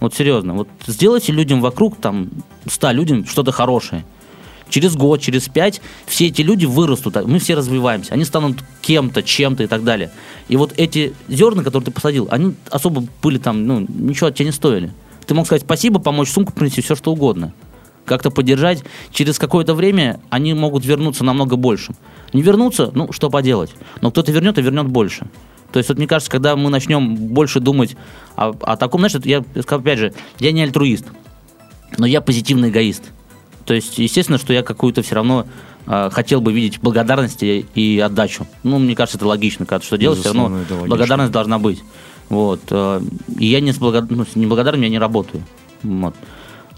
Вот 0.00 0.14
серьезно. 0.14 0.52
Вот 0.52 0.68
сделайте 0.86 1.32
людям 1.32 1.62
вокруг, 1.62 1.96
там, 1.96 2.28
100 2.68 2.92
людям 2.92 3.26
что-то 3.26 3.52
хорошее. 3.52 4.04
Через 4.68 4.96
год, 4.96 5.20
через 5.20 5.48
пять 5.48 5.80
все 6.06 6.26
эти 6.26 6.42
люди 6.42 6.66
вырастут, 6.66 7.16
а 7.16 7.22
мы 7.22 7.38
все 7.38 7.54
развиваемся, 7.54 8.14
они 8.14 8.24
станут 8.24 8.58
кем-то, 8.82 9.22
чем-то 9.22 9.62
и 9.62 9.66
так 9.66 9.84
далее. 9.84 10.10
И 10.48 10.56
вот 10.56 10.72
эти 10.76 11.12
зерна, 11.28 11.62
которые 11.62 11.86
ты 11.86 11.92
посадил, 11.92 12.28
они 12.30 12.54
особо 12.70 13.04
были 13.22 13.38
там, 13.38 13.66
ну, 13.66 13.86
ничего 13.88 14.28
от 14.28 14.34
тебя 14.34 14.46
не 14.46 14.52
стоили. 14.52 14.92
Ты 15.26 15.34
мог 15.34 15.46
сказать 15.46 15.62
спасибо, 15.62 16.00
помочь 16.00 16.30
сумку 16.30 16.52
принести, 16.52 16.82
все 16.82 16.94
что 16.94 17.12
угодно. 17.12 17.52
Как-то 18.04 18.30
поддержать. 18.30 18.84
Через 19.10 19.38
какое-то 19.38 19.74
время 19.74 20.20
они 20.30 20.54
могут 20.54 20.84
вернуться 20.84 21.24
намного 21.24 21.56
больше. 21.56 21.94
Не 22.32 22.42
вернуться, 22.42 22.92
ну, 22.94 23.10
что 23.12 23.30
поделать. 23.30 23.70
Но 24.00 24.10
кто-то 24.10 24.30
вернет 24.30 24.58
и 24.58 24.62
вернет 24.62 24.86
больше. 24.86 25.26
То 25.72 25.78
есть, 25.78 25.88
вот 25.88 25.98
мне 25.98 26.06
кажется, 26.06 26.30
когда 26.30 26.54
мы 26.54 26.70
начнем 26.70 27.16
больше 27.16 27.58
думать 27.58 27.96
о, 28.36 28.54
о 28.60 28.76
таком, 28.76 29.04
это 29.04 29.20
я, 29.28 29.44
опять 29.54 29.98
же, 29.98 30.14
я 30.38 30.52
не 30.52 30.62
альтруист, 30.62 31.06
но 31.98 32.06
я 32.06 32.20
позитивный 32.20 32.70
эгоист. 32.70 33.02
То 33.66 33.74
есть, 33.74 33.98
естественно, 33.98 34.38
что 34.38 34.52
я 34.52 34.62
какую-то 34.62 35.02
все 35.02 35.16
равно 35.16 35.46
э, 35.86 36.10
хотел 36.12 36.40
бы 36.40 36.52
видеть 36.52 36.80
благодарность 36.80 37.42
и, 37.42 38.02
отдачу. 38.04 38.46
Ну, 38.62 38.78
мне 38.78 38.94
кажется, 38.94 39.18
это 39.18 39.26
логично. 39.26 39.66
Когда 39.66 39.84
что 39.84 39.98
делаешь, 39.98 40.20
все 40.20 40.32
равно 40.32 40.48
благодарность 40.88 41.32
должна 41.32 41.58
быть. 41.58 41.82
Вот. 42.28 42.60
э, 42.70 43.00
И 43.38 43.46
я 43.46 43.60
не 43.60 43.72
с 43.72 43.78
благо- 43.78 44.06
ну, 44.08 44.24
с 44.24 44.36
неблагодарным 44.36 44.82
я 44.82 44.88
не 44.88 44.98
работаю. 44.98 45.44
Вот. 45.82 46.14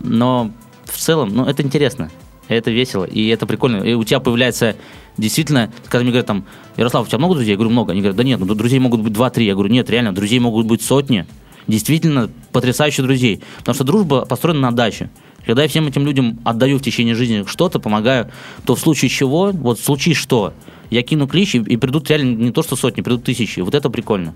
Но 0.01 0.51
в 0.85 0.97
целом, 0.97 1.29
ну, 1.35 1.45
это 1.45 1.63
интересно. 1.63 2.11
Это 2.49 2.71
весело, 2.71 3.05
и 3.05 3.29
это 3.29 3.47
прикольно. 3.47 3.83
И 3.85 3.93
у 3.93 4.05
тебя 4.05 4.21
появляется 4.21 4.75
действительно, 5.19 5.71
когда 5.85 6.01
мне 6.01 6.11
говорят 6.11 6.27
там, 6.27 6.47
Ярослав, 6.79 7.05
у 7.05 7.09
тебя 7.09 7.19
много 7.19 7.35
друзей? 7.35 7.51
Я 7.51 7.57
говорю, 7.57 7.71
много. 7.71 7.93
Они 7.93 8.01
говорят, 8.01 8.17
да 8.17 8.25
нет, 8.25 8.41
ну 8.41 8.47
друзей 8.55 8.79
могут 8.79 9.03
быть 9.03 9.13
два-три. 9.13 9.45
Я 9.45 9.53
говорю, 9.53 9.71
нет, 9.71 9.91
реально, 9.91 10.15
друзей 10.15 10.39
могут 10.39 10.65
быть 10.65 10.81
сотни. 10.81 11.27
Действительно 11.67 12.31
потрясающих 12.53 13.05
друзей. 13.05 13.43
Потому 13.59 13.75
что 13.75 13.85
дружба 13.85 14.25
построена 14.25 14.61
на 14.61 14.69
отдаче. 14.69 15.11
Когда 15.47 15.63
я 15.63 15.69
всем 15.69 15.87
этим 15.87 16.05
людям 16.05 16.41
отдаю 16.45 16.79
в 16.79 16.83
течение 16.83 17.15
жизни 17.15 17.45
что-то, 17.47 17.79
помогаю, 17.79 18.31
то 18.67 18.75
в 18.75 18.81
случае 18.81 19.09
чего, 19.09 19.51
вот 19.53 19.79
в 19.79 19.85
случае 19.85 20.15
что, 20.15 20.53
я 20.91 21.03
кину 21.03 21.27
клич, 21.27 21.55
и, 21.55 21.59
и 21.59 21.77
придут 21.77 22.09
реально 22.11 22.37
не 22.37 22.53
то 22.53 22.63
что 22.63 22.77
сотни, 22.77 23.03
придут 23.03 23.25
тысячи. 23.25 23.61
Вот 23.61 23.75
это 23.75 23.91
прикольно. 23.91 24.35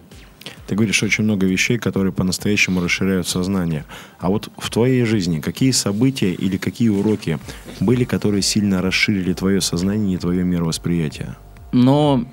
Ты 0.67 0.75
говоришь 0.75 1.03
очень 1.03 1.25
много 1.25 1.47
вещей, 1.47 1.79
которые 1.79 2.13
по-настоящему 2.13 2.81
расширяют 2.81 3.29
сознание. 3.29 3.85
А 4.19 4.29
вот 4.29 4.49
в 4.57 4.71
твоей 4.71 5.05
жизни 5.05 5.41
какие 5.41 5.71
события 5.71 6.33
или 6.33 6.57
какие 6.57 6.89
уроки 6.89 7.39
были, 7.81 8.05
которые 8.05 8.43
сильно 8.43 8.81
расширили 8.81 9.33
твое 9.33 9.61
сознание 9.61 10.15
и 10.15 10.19
твое 10.19 10.45
мировосприятие? 10.45 11.37
Но, 11.73 12.25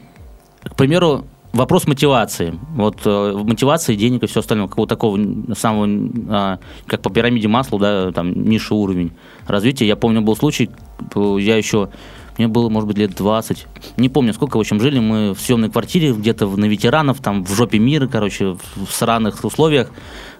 к 0.63 0.75
примеру, 0.75 1.27
вопрос 1.53 1.87
мотивации. 1.87 2.57
Вот 2.75 3.01
э, 3.05 3.33
мотивации, 3.33 3.95
денег 3.95 4.23
и 4.23 4.27
все 4.27 4.41
остальное, 4.41 4.67
какого 4.67 4.87
такого 4.87 5.19
самого, 5.55 5.87
э, 5.87 6.57
как 6.85 7.01
по 7.01 7.09
пирамиде 7.09 7.47
масла, 7.47 7.79
да, 7.79 8.11
там, 8.11 8.45
низший 8.45 8.77
уровень 8.77 9.11
развития. 9.47 9.87
Я 9.87 9.95
помню, 9.95 10.21
был 10.21 10.35
случай, 10.35 10.69
э, 11.15 11.37
я 11.39 11.57
еще, 11.57 11.89
мне 12.37 12.47
было, 12.47 12.69
может 12.69 12.87
быть, 12.87 12.97
лет 12.97 13.15
20, 13.15 13.67
не 13.97 14.09
помню 14.09 14.33
сколько, 14.33 14.57
в 14.57 14.59
общем, 14.59 14.79
жили 14.79 14.99
мы 14.99 15.33
в 15.33 15.39
съемной 15.39 15.69
квартире, 15.69 16.13
где-то 16.13 16.47
на 16.47 16.65
ветеранов, 16.65 17.19
там, 17.19 17.43
в 17.43 17.53
жопе 17.53 17.79
мира, 17.79 18.07
короче, 18.07 18.57
в 18.75 18.91
сраных 18.91 19.43
условиях, 19.43 19.91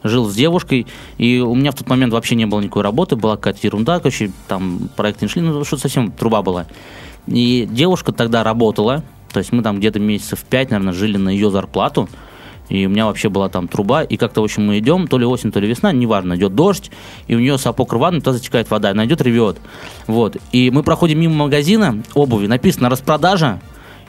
жил 0.03 0.29
с 0.29 0.35
девушкой, 0.35 0.87
и 1.17 1.39
у 1.39 1.55
меня 1.55 1.71
в 1.71 1.75
тот 1.75 1.89
момент 1.89 2.13
вообще 2.13 2.35
не 2.35 2.45
было 2.45 2.61
никакой 2.61 2.83
работы, 2.83 3.15
была 3.15 3.35
какая-то 3.35 3.59
ерунда, 3.63 3.99
короче, 3.99 4.31
там, 4.47 4.89
проекты 4.95 5.25
не 5.25 5.29
шли, 5.29 5.41
ну, 5.41 5.63
что 5.63 5.77
совсем 5.77 6.11
труба 6.11 6.41
была. 6.41 6.67
И 7.27 7.67
девушка 7.69 8.11
тогда 8.11 8.43
работала, 8.43 9.03
то 9.31 9.39
есть 9.39 9.51
мы 9.51 9.62
там 9.62 9.79
где-то 9.79 10.00
месяцев 10.00 10.43
пять, 10.50 10.71
наверное, 10.71 10.93
жили 10.93 11.17
на 11.17 11.29
ее 11.29 11.51
зарплату. 11.51 12.09
И 12.69 12.86
у 12.86 12.89
меня 12.89 13.07
вообще 13.07 13.29
была 13.29 13.50
там 13.50 13.67
труба, 13.67 14.03
и 14.03 14.15
как-то, 14.15 14.41
в 14.41 14.43
общем, 14.43 14.67
мы 14.67 14.77
идем, 14.77 15.07
то 15.07 15.17
ли 15.17 15.25
осень, 15.25 15.51
то 15.51 15.59
ли 15.59 15.67
весна, 15.67 15.91
неважно, 15.91 16.36
идет 16.36 16.53
дождь, 16.53 16.91
и 17.27 17.36
у 17.36 17.39
нее 17.39 17.57
сапог 17.57 17.91
рваный, 17.91 18.21
то 18.21 18.31
затекает 18.31 18.69
вода, 18.69 18.91
она 18.91 19.05
идет, 19.05 19.21
ревет. 19.21 19.57
Вот. 20.05 20.38
И 20.51 20.69
мы 20.69 20.83
проходим 20.83 21.19
мимо 21.19 21.33
магазина 21.33 22.03
обуви, 22.13 22.45
написано 22.45 22.89
распродажа, 22.89 23.59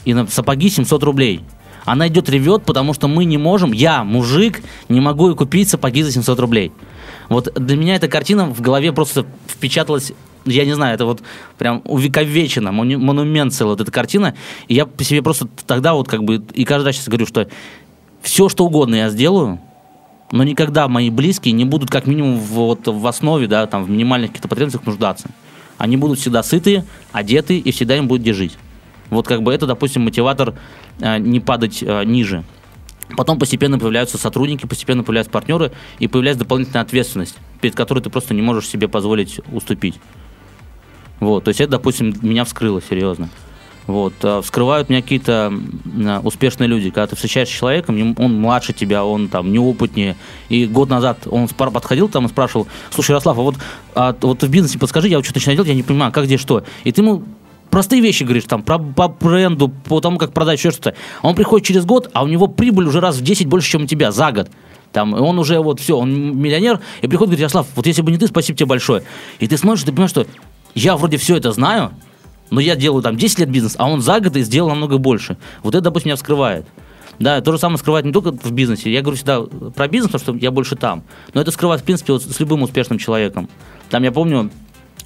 и 0.05 0.13
на 0.13 0.27
сапоги 0.27 0.69
700 0.69 1.03
рублей. 1.03 1.41
Она 1.87 2.09
идет, 2.09 2.29
ревет, 2.29 2.65
потому 2.65 2.93
что 2.93 3.09
мы 3.09 3.25
не 3.25 3.39
можем, 3.39 3.73
я, 3.73 4.05
мужик, 4.05 4.63
не 4.91 5.01
могу 5.01 5.35
купить 5.35 5.71
сапоги 5.71 6.03
за 6.03 6.13
700 6.13 6.39
рублей. 6.39 6.73
Вот 7.31 7.53
для 7.55 7.77
меня 7.77 7.97
эта 7.97 8.09
картина 8.09 8.45
в 8.45 8.61
голове 8.61 8.93
просто 8.93 9.25
впечаталась 9.49 10.13
я 10.45 10.65
не 10.65 10.75
знаю, 10.75 10.95
это 10.95 11.05
вот 11.05 11.23
прям 11.59 11.83
увековечено, 11.85 12.73
монумент 12.73 13.53
целый, 13.53 13.71
вот 13.71 13.81
эта 13.81 13.91
картина. 13.91 14.35
И 14.69 14.75
я 14.75 14.87
по 14.87 15.05
себе 15.05 15.23
просто 15.23 15.49
тогда 15.67 15.95
вот 15.95 16.09
как 16.09 16.25
бы, 16.25 16.43
и 16.53 16.65
каждый 16.65 16.87
раз 16.87 16.97
сейчас 16.97 17.09
говорю, 17.09 17.27
что 17.27 17.49
все, 18.23 18.49
что 18.49 18.65
угодно 18.65 18.95
я 18.95 19.11
сделаю, 19.11 19.61
но 20.33 20.45
никогда 20.45 20.89
мои 20.89 21.11
близкие 21.11 21.53
не 21.53 21.65
будут 21.65 21.91
как 21.91 22.07
минимум 22.07 22.39
в, 22.39 22.51
вот, 22.51 22.87
в 22.87 23.07
основе, 23.07 23.47
да, 23.47 23.67
там, 23.67 23.85
в 23.85 23.91
минимальных 23.91 24.31
каких-то 24.31 24.49
потребностях 24.49 24.87
нуждаться. 24.87 25.29
Они 25.79 25.97
будут 25.97 26.19
всегда 26.19 26.43
сытые, 26.43 26.85
одеты, 27.11 27.59
и 27.59 27.73
всегда 27.73 27.97
им 27.97 28.07
будет 28.07 28.23
где 28.23 28.33
жить. 28.33 28.57
Вот 29.09 29.27
как 29.27 29.43
бы 29.43 29.53
это, 29.53 29.67
допустим, 29.67 30.03
мотиватор 30.03 30.55
э, 31.01 31.19
не 31.19 31.41
падать 31.41 31.83
э, 31.83 32.05
ниже. 32.05 32.45
Потом 33.17 33.39
постепенно 33.39 33.79
появляются 33.79 34.19
сотрудники, 34.19 34.67
постепенно 34.67 35.03
появляются 35.03 35.33
партнеры, 35.33 35.73
и 35.99 36.07
появляется 36.07 36.45
дополнительная 36.45 36.83
ответственность, 36.83 37.37
перед 37.61 37.75
которой 37.75 38.01
ты 38.01 38.11
просто 38.11 38.35
не 38.35 38.43
можешь 38.43 38.69
себе 38.69 38.87
позволить 38.87 39.41
уступить. 39.53 39.97
Вот, 41.21 41.45
то 41.45 41.49
есть 41.49 41.61
это, 41.61 41.73
допустим, 41.73 42.15
меня 42.23 42.45
вскрыло 42.45 42.81
серьезно. 42.83 43.29
Вот, 43.87 44.15
а 44.23 44.41
вскрывают 44.41 44.89
меня 44.89 45.03
какие-то 45.03 45.53
а, 46.07 46.21
успешные 46.23 46.69
люди. 46.69 46.91
Когда 46.91 47.09
ты 47.09 47.17
встречаешься 47.17 47.55
с 47.55 47.59
человеком, 47.59 48.15
он 48.19 48.41
младше 48.41 48.73
тебя, 48.73 49.05
он 49.05 49.29
там 49.29 49.53
неопытнее. 49.53 50.17
И 50.49 50.67
год 50.67 50.89
назад 50.89 51.27
он 51.27 51.49
подходил 51.49 52.09
там 52.09 52.27
и 52.27 52.29
спрашивал, 52.29 52.69
слушай, 52.91 53.11
Ярослав, 53.11 53.39
а 53.39 53.41
вот, 53.43 53.57
а, 53.95 54.17
вот 54.21 54.43
в 54.43 54.49
бизнесе 54.49 54.79
подскажи, 54.79 55.09
я 55.09 55.17
вот 55.19 55.25
что-то 55.25 55.39
начинаю 55.39 55.57
делать, 55.57 55.69
я 55.69 55.75
не 55.75 55.83
понимаю, 55.83 56.13
как 56.13 56.27
здесь 56.27 56.41
что. 56.41 56.63
И 56.85 56.93
ты 56.93 57.01
ему 57.01 57.25
простые 57.71 58.01
вещи 58.01 58.23
говоришь, 58.23 58.45
там, 58.45 58.63
про, 58.63 58.79
по 58.79 59.09
бренду, 59.09 59.69
по 59.69 60.01
тому, 60.01 60.19
как 60.19 60.33
продать 60.33 60.59
еще 60.59 60.71
что-то. 60.71 60.95
Он 61.23 61.35
приходит 61.35 61.67
через 61.67 61.85
год, 61.85 62.11
а 62.13 62.23
у 62.23 62.29
него 62.29 62.47
прибыль 62.47 62.87
уже 62.87 63.01
раз 63.01 63.17
в 63.17 63.23
10 63.23 63.47
больше, 63.47 63.71
чем 63.71 63.85
у 63.85 63.87
тебя 63.87 64.13
за 64.13 64.31
год. 64.33 64.51
Там, 64.93 65.15
он 65.15 65.39
уже 65.39 65.61
вот 65.61 65.79
все, 65.81 65.97
он 65.97 66.37
миллионер, 66.37 66.81
и 67.01 67.07
приходит 67.07 67.31
говорит, 67.31 67.41
Ярослав, 67.41 67.67
вот 67.77 67.87
если 67.87 68.03
бы 68.03 68.11
не 68.11 68.19
ты, 68.19 68.27
спасибо 68.27 68.59
тебе 68.59 68.67
большое. 68.67 69.05
И 69.39 69.47
ты 69.47 69.57
смотришь, 69.57 69.85
ты 69.85 69.93
понимаешь, 69.93 70.11
что 70.11 70.27
я 70.75 70.97
вроде 70.97 71.17
все 71.17 71.37
это 71.37 71.53
знаю, 71.53 71.93
но 72.51 72.61
я 72.61 72.77
делаю 72.77 73.03
там 73.03 73.17
10 73.17 73.41
лет 73.41 73.51
бизнес, 73.51 73.75
а 73.79 73.89
он 73.89 74.01
за 74.01 74.21
год 74.21 74.37
и 74.37 74.43
сделал 74.43 74.71
намного 74.71 74.99
больше. 74.99 75.37
Вот 75.63 75.75
это, 75.75 75.85
допустим, 75.85 76.09
меня 76.09 76.17
вскрывает. 76.17 76.67
Да, 77.19 77.41
то 77.43 77.53
же 77.53 77.59
самое 77.59 77.79
скрывает 77.79 78.07
не 78.07 78.13
только 78.13 78.33
в 78.33 78.51
бизнесе. 78.51 78.91
Я 78.91 79.03
говорю 79.03 79.17
всегда 79.17 79.43
про 79.43 79.89
бизнес, 79.89 80.11
потому 80.11 80.39
что 80.39 80.45
я 80.45 80.51
больше 80.51 80.75
там. 80.75 81.03
Но 81.35 81.41
это 81.41 81.51
скрывает, 81.51 81.83
в 81.83 81.85
принципе, 81.85 82.15
вот 82.15 82.23
с 82.23 82.41
любым 82.41 82.63
успешным 82.63 82.99
человеком. 82.99 83.49
Там, 83.91 84.03
я 84.03 84.11
помню, 84.11 84.51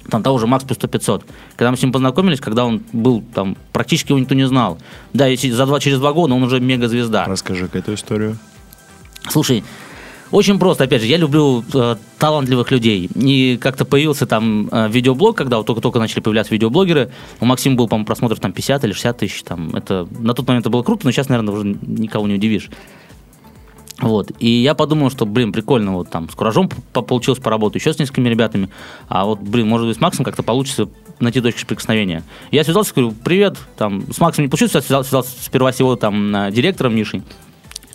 там 0.09 0.23
того 0.23 0.37
же 0.37 0.47
Макс 0.47 0.63
плюс 0.63 0.77
100 0.77 0.87
500. 0.87 1.25
Когда 1.57 1.71
мы 1.71 1.77
с 1.77 1.81
ним 1.81 1.91
познакомились, 1.91 2.39
когда 2.39 2.63
он 2.65 2.83
был 2.93 3.21
там, 3.33 3.57
практически 3.73 4.11
его 4.11 4.19
никто 4.19 4.33
не 4.33 4.47
знал. 4.47 4.77
Да, 5.11 5.27
если 5.27 5.49
за 5.49 5.65
два, 5.65 5.79
через 5.81 5.99
два 5.99 6.13
года 6.13 6.33
он 6.33 6.43
уже 6.43 6.61
мега-звезда. 6.61 7.25
Расскажи 7.25 7.69
эту 7.73 7.93
историю. 7.93 8.37
Слушай, 9.29 9.63
очень 10.31 10.59
просто, 10.59 10.85
опять 10.85 11.01
же, 11.01 11.07
я 11.07 11.17
люблю 11.17 11.63
э, 11.73 11.95
талантливых 12.17 12.71
людей. 12.71 13.09
И 13.15 13.57
как-то 13.61 13.85
появился 13.85 14.25
там 14.25 14.67
э, 14.71 14.89
видеоблог, 14.89 15.37
когда 15.37 15.57
вот 15.57 15.67
только-только 15.67 15.99
начали 15.99 16.19
появляться 16.19 16.53
видеоблогеры. 16.53 17.11
У 17.39 17.45
Максима 17.45 17.75
был, 17.75 17.87
по-моему, 17.87 18.05
просмотров 18.05 18.39
там 18.39 18.51
50 18.51 18.83
или 18.85 18.91
60 18.91 19.17
тысяч. 19.17 19.43
Там, 19.43 19.75
это, 19.75 20.07
на 20.19 20.33
тот 20.33 20.47
момент 20.47 20.63
это 20.63 20.71
было 20.71 20.83
круто, 20.83 21.05
но 21.05 21.11
сейчас, 21.11 21.29
наверное, 21.29 21.53
уже 21.53 21.77
никого 21.81 22.27
не 22.27 22.35
удивишь. 22.35 22.69
Вот. 23.99 24.31
И 24.39 24.49
я 24.49 24.73
подумал, 24.73 25.09
что, 25.09 25.25
блин, 25.25 25.53
прикольно, 25.53 25.93
вот 25.93 26.09
там 26.09 26.29
с 26.29 26.35
Куражом 26.35 26.69
получилось 26.91 27.39
поработать, 27.39 27.81
еще 27.81 27.93
с 27.93 27.99
несколькими 27.99 28.27
ребятами. 28.27 28.69
А 29.07 29.25
вот, 29.25 29.39
блин, 29.39 29.67
может 29.67 29.87
быть, 29.87 29.97
с 29.97 30.01
Максом 30.01 30.25
как-то 30.25 30.43
получится 30.43 30.89
найти 31.19 31.39
точку 31.39 31.61
соприкосновения. 31.61 32.23
Я 32.51 32.63
связался, 32.65 32.93
говорю, 32.93 33.13
привет, 33.23 33.57
там, 33.77 34.11
с 34.11 34.19
Максом 34.19 34.43
не 34.43 34.49
получилось, 34.49 34.71
связался, 34.71 35.09
связался 35.09 35.31
сперва 35.41 35.71
с 35.71 35.79
его 35.79 35.95
там 35.95 36.51
директором 36.51 36.95
Мишей. 36.95 37.23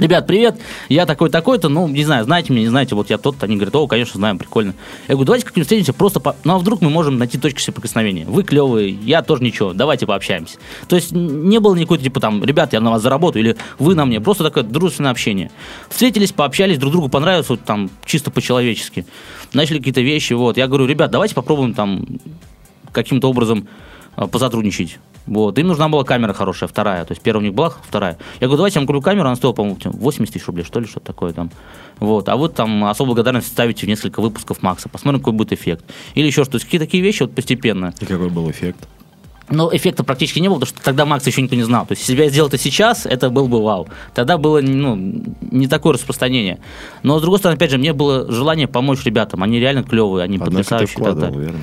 Ребят, 0.00 0.26
привет, 0.26 0.58
я 0.88 1.04
такой-такой-то, 1.04 1.68
ну, 1.68 1.86
не 1.86 2.04
знаю, 2.04 2.24
знаете 2.24 2.54
меня, 2.54 2.62
не 2.62 2.68
знаете, 2.68 2.94
вот 2.94 3.10
я 3.10 3.18
тот-то. 3.18 3.44
Они 3.44 3.56
говорят, 3.56 3.76
о, 3.76 3.86
конечно, 3.86 4.16
знаем, 4.16 4.38
прикольно. 4.38 4.72
Я 5.08 5.14
говорю, 5.14 5.26
давайте 5.26 5.44
как-нибудь 5.44 5.66
встретимся, 5.66 5.92
просто, 5.92 6.20
по... 6.20 6.36
ну, 6.42 6.54
а 6.54 6.58
вдруг 6.58 6.80
мы 6.80 6.88
можем 6.88 7.18
найти 7.18 7.36
точки 7.36 7.60
соприкосновения. 7.60 8.24
Вы 8.24 8.42
клевые, 8.42 8.88
я 8.88 9.20
тоже 9.20 9.42
ничего, 9.42 9.74
давайте 9.74 10.06
пообщаемся. 10.06 10.56
То 10.88 10.96
есть 10.96 11.12
не 11.12 11.60
было 11.60 11.74
никакой, 11.74 11.98
типа, 11.98 12.18
там, 12.18 12.42
ребят, 12.42 12.72
я 12.72 12.80
на 12.80 12.90
вас 12.92 13.02
заработаю, 13.02 13.44
или 13.44 13.56
вы 13.78 13.94
на 13.94 14.06
мне, 14.06 14.22
просто 14.22 14.42
такое 14.42 14.62
дружественное 14.62 15.10
общение. 15.10 15.50
Встретились, 15.90 16.32
пообщались, 16.32 16.78
друг 16.78 16.92
другу 16.92 17.10
понравилось, 17.10 17.50
вот 17.50 17.60
там, 17.64 17.90
чисто 18.06 18.30
по-человечески. 18.30 19.04
Начали 19.52 19.78
какие-то 19.78 20.00
вещи, 20.00 20.32
вот. 20.32 20.56
Я 20.56 20.66
говорю, 20.66 20.86
ребят, 20.86 21.10
давайте 21.10 21.34
попробуем 21.34 21.74
там 21.74 22.06
каким-то 22.90 23.28
образом 23.28 23.68
а, 24.16 24.28
посотрудничать. 24.28 24.98
Вот. 25.30 25.56
Им 25.60 25.68
нужна 25.68 25.88
была 25.88 26.02
камера 26.02 26.32
хорошая, 26.32 26.68
вторая. 26.68 27.04
То 27.04 27.12
есть 27.12 27.22
первая 27.22 27.40
у 27.40 27.46
них 27.46 27.54
была, 27.54 27.70
вторая. 27.70 28.18
Я 28.40 28.48
говорю, 28.48 28.56
давайте 28.56 28.74
я 28.74 28.80
вам 28.80 28.88
куплю 28.88 29.00
камеру, 29.00 29.28
она 29.28 29.36
стоила, 29.36 29.54
по-моему, 29.54 29.78
80 29.84 30.34
тысяч 30.34 30.46
рублей, 30.46 30.64
что 30.64 30.80
ли, 30.80 30.86
что-то 30.86 31.06
такое 31.06 31.32
там. 31.32 31.52
Вот. 32.00 32.28
А 32.28 32.34
вот 32.34 32.54
там 32.56 32.84
особо 32.84 33.14
благодарность 33.14 33.46
ставите 33.46 33.86
в 33.86 33.88
несколько 33.88 34.20
выпусков 34.20 34.60
Макса. 34.60 34.88
Посмотрим, 34.88 35.20
какой 35.20 35.34
будет 35.34 35.52
эффект. 35.52 35.84
Или 36.16 36.26
еще 36.26 36.42
что-то. 36.42 36.64
Какие 36.64 36.80
такие 36.80 37.00
вещи 37.00 37.22
вот 37.22 37.32
постепенно. 37.32 37.94
И 38.00 38.04
какой 38.06 38.28
был 38.28 38.50
эффект? 38.50 38.88
Но 39.50 39.70
эффекта 39.72 40.02
практически 40.02 40.40
не 40.40 40.48
было, 40.48 40.56
потому 40.56 40.68
что 40.68 40.82
тогда 40.84 41.06
Макс 41.06 41.24
еще 41.24 41.42
никто 41.42 41.54
не 41.54 41.62
знал. 41.62 41.86
То 41.86 41.92
есть, 41.92 42.02
если 42.02 42.16
бы 42.16 42.24
я 42.24 42.30
сделал 42.30 42.48
это 42.48 42.58
сейчас, 42.58 43.06
это 43.06 43.30
был 43.30 43.46
бы 43.46 43.62
вау. 43.62 43.88
Тогда 44.14 44.36
было 44.36 44.60
ну, 44.60 44.96
не 45.40 45.68
такое 45.68 45.94
распространение. 45.94 46.58
Но, 47.04 47.18
с 47.18 47.22
другой 47.22 47.38
стороны, 47.38 47.56
опять 47.56 47.70
же, 47.70 47.78
мне 47.78 47.92
было 47.92 48.30
желание 48.30 48.66
помочь 48.66 49.04
ребятам. 49.04 49.44
Они 49.44 49.60
реально 49.60 49.84
клевые, 49.84 50.24
они 50.24 50.36
Однако 50.36 50.50
потрясающие. 50.50 50.86
Ты 50.86 51.02
вкладывал, 51.02 51.38
верно? 51.38 51.60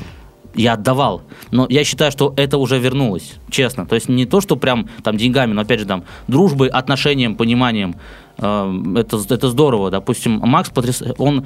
Я 0.58 0.74
отдавал. 0.74 1.22
Но 1.52 1.67
я 1.70 1.84
считаю, 1.84 2.12
что 2.12 2.34
это 2.36 2.58
уже 2.58 2.80
вернулось, 2.80 3.36
честно. 3.50 3.86
То 3.86 3.96
есть 3.96 4.10
не 4.10 4.26
то, 4.26 4.41
что 4.41 4.58
прям 4.58 4.89
там 5.04 5.15
деньгами, 5.15 5.54
но 5.54 5.62
опять 5.62 5.80
же 5.80 5.86
там 5.86 6.04
дружбой, 6.28 6.67
отношением, 6.67 7.36
пониманием. 7.36 7.96
Э, 8.38 8.70
это, 8.96 9.22
это 9.30 9.50
здорово. 9.50 9.91
Допустим, 9.91 10.39
Макс 10.43 10.70
потряс... 10.70 11.04
он, 11.17 11.46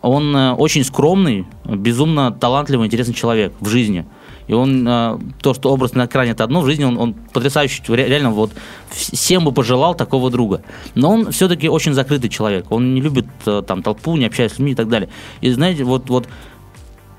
он 0.00 0.34
э, 0.34 0.52
очень 0.52 0.84
скромный, 0.84 1.46
безумно 1.64 2.30
талантливый, 2.30 2.86
интересный 2.86 3.14
человек 3.14 3.52
в 3.60 3.68
жизни. 3.68 4.06
И 4.48 4.54
он, 4.54 4.86
э, 4.86 5.18
то, 5.40 5.54
что 5.54 5.72
образ 5.72 5.94
на 5.94 6.06
экране 6.06 6.32
это 6.32 6.44
одно, 6.44 6.60
в 6.60 6.66
жизни 6.66 6.84
он, 6.84 6.98
он 6.98 7.14
потрясающий, 7.14 7.82
реально 7.88 8.30
вот 8.30 8.52
всем 8.90 9.44
бы 9.44 9.52
пожелал 9.52 9.94
такого 9.94 10.30
друга. 10.30 10.62
Но 10.94 11.10
он 11.12 11.30
все-таки 11.32 11.68
очень 11.68 11.94
закрытый 11.94 12.30
человек. 12.30 12.66
Он 12.70 12.94
не 12.94 13.00
любит 13.00 13.26
там 13.44 13.82
толпу, 13.82 14.16
не 14.16 14.26
общается 14.26 14.56
с 14.56 14.58
людьми 14.58 14.72
и 14.72 14.76
так 14.76 14.88
далее. 14.88 15.08
И 15.40 15.50
знаете, 15.50 15.84
вот, 15.84 16.08
вот 16.10 16.28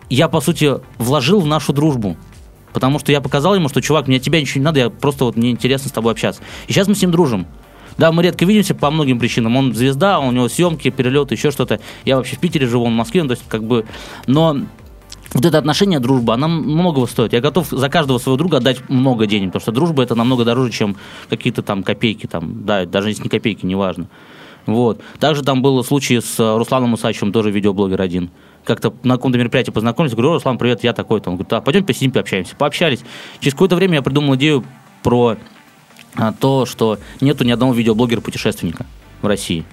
я, 0.09 0.27
по 0.27 0.41
сути, 0.41 0.75
вложил 0.97 1.39
в 1.39 1.45
нашу 1.45 1.73
дружбу. 1.73 2.17
Потому 2.73 2.99
что 2.99 3.11
я 3.11 3.21
показал 3.21 3.55
ему, 3.55 3.69
что, 3.69 3.81
чувак, 3.81 4.07
мне 4.07 4.17
от 4.17 4.23
тебя 4.23 4.41
ничего 4.41 4.59
не 4.59 4.65
надо, 4.65 4.79
я 4.79 4.89
просто 4.89 5.25
вот 5.25 5.35
мне 5.35 5.51
интересно 5.51 5.89
с 5.89 5.91
тобой 5.91 6.11
общаться. 6.13 6.41
И 6.67 6.73
сейчас 6.73 6.87
мы 6.87 6.95
с 6.95 7.01
ним 7.01 7.11
дружим. 7.11 7.45
Да, 7.97 8.11
мы 8.11 8.23
редко 8.23 8.45
видимся 8.45 8.73
по 8.73 8.89
многим 8.89 9.19
причинам. 9.19 9.55
Он 9.55 9.73
звезда, 9.73 10.19
у 10.19 10.31
него 10.31 10.49
съемки, 10.49 10.89
перелеты, 10.89 11.35
еще 11.35 11.51
что-то. 11.51 11.79
Я 12.05 12.17
вообще 12.17 12.35
в 12.35 12.39
Питере 12.39 12.65
живу, 12.65 12.85
он 12.85 12.93
в 12.93 12.95
Москве, 12.95 13.21
ну, 13.21 13.29
то 13.29 13.33
есть 13.33 13.43
как 13.47 13.63
бы... 13.63 13.85
Но 14.25 14.57
вот 15.33 15.45
это 15.45 15.57
отношение, 15.57 15.99
дружба, 15.99 16.33
она 16.33 16.47
многого 16.47 17.05
стоит. 17.05 17.33
Я 17.33 17.41
готов 17.41 17.67
за 17.69 17.89
каждого 17.89 18.17
своего 18.17 18.37
друга 18.37 18.57
отдать 18.57 18.89
много 18.89 19.27
денег, 19.27 19.49
потому 19.49 19.61
что 19.61 19.71
дружба 19.71 20.03
это 20.03 20.15
намного 20.15 20.43
дороже, 20.43 20.71
чем 20.71 20.95
какие-то 21.29 21.61
там 21.61 21.83
копейки, 21.83 22.25
там, 22.25 22.65
да, 22.65 22.85
даже 22.85 23.09
если 23.09 23.23
не 23.23 23.29
копейки, 23.29 23.65
неважно. 23.65 24.07
Вот. 24.65 25.01
Также 25.19 25.43
там 25.43 25.61
был 25.61 25.83
случай 25.83 26.19
с 26.19 26.39
Русланом 26.39 26.91
Мусачевым, 26.91 27.31
тоже 27.31 27.51
видеоблогер 27.51 28.01
один 28.01 28.31
как-то 28.63 28.93
на 29.04 29.15
каком-то 29.15 29.38
мероприятии 29.38 29.71
познакомились, 29.71 30.13
говорю, 30.13 30.34
Руслан, 30.34 30.58
привет, 30.58 30.84
я 30.84 30.93
такой-то. 30.93 31.30
Он 31.30 31.36
говорит, 31.36 31.54
а 31.54 31.62
пойдем 31.62 31.86
посидим, 31.86 32.12
пообщаемся. 32.12 32.56
Пообщались. 32.56 33.02
Через 33.39 33.54
какое-то 33.54 33.76
время 33.76 33.95
я 33.95 34.02
придумал 34.02 34.36
идею 34.36 34.63
про 35.02 35.38
а, 36.15 36.34
то, 36.34 36.65
что 36.65 36.99
нету 37.21 37.43
ни 37.43 37.52
одного 37.52 37.73
видеоблогера-путешественника 37.73 38.86
в 39.21 39.28
России. 39.28 39.65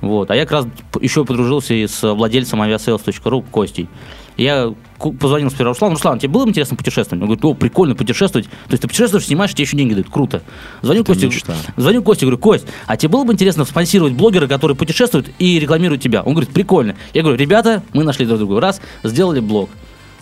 Вот. 0.00 0.30
А 0.30 0.36
я 0.36 0.42
как 0.42 0.52
раз 0.52 0.66
еще 1.00 1.24
подружился 1.24 1.74
и 1.74 1.86
с 1.86 2.02
владельцем 2.12 2.62
aviasales.ru 2.62 3.44
Костей. 3.50 3.88
Я 4.36 4.74
позвонил 5.12 5.50
сперва 5.50 5.70
Руслан. 5.70 5.92
Руслан, 5.92 6.18
тебе 6.18 6.32
было 6.32 6.44
бы 6.44 6.50
интересно 6.50 6.76
путешествовать? 6.76 7.22
Он 7.22 7.28
говорит, 7.28 7.44
о, 7.44 7.54
прикольно 7.54 7.94
путешествовать. 7.94 8.46
То 8.46 8.72
есть 8.72 8.82
ты 8.82 8.88
путешествуешь, 8.88 9.26
снимаешь, 9.26 9.52
тебе 9.52 9.64
еще 9.64 9.76
деньги 9.76 9.94
дают. 9.94 10.08
Круто. 10.10 10.42
Звоню 10.82 11.04
Косте, 11.04 11.30
звоню 11.76 12.02
Косте, 12.02 12.26
говорю, 12.26 12.38
Кость, 12.38 12.66
а 12.86 12.96
тебе 12.96 13.10
было 13.10 13.24
бы 13.24 13.32
интересно 13.32 13.64
спонсировать 13.64 14.14
блогера, 14.14 14.46
который 14.46 14.76
путешествует 14.76 15.30
и 15.38 15.58
рекламирует 15.58 16.02
тебя? 16.02 16.22
Он 16.22 16.32
говорит, 16.32 16.52
прикольно. 16.52 16.96
Я 17.12 17.22
говорю, 17.22 17.38
ребята, 17.38 17.82
мы 17.92 18.04
нашли 18.04 18.26
друг 18.26 18.38
друга. 18.38 18.60
Раз, 18.60 18.80
сделали 19.02 19.40
блог. 19.40 19.70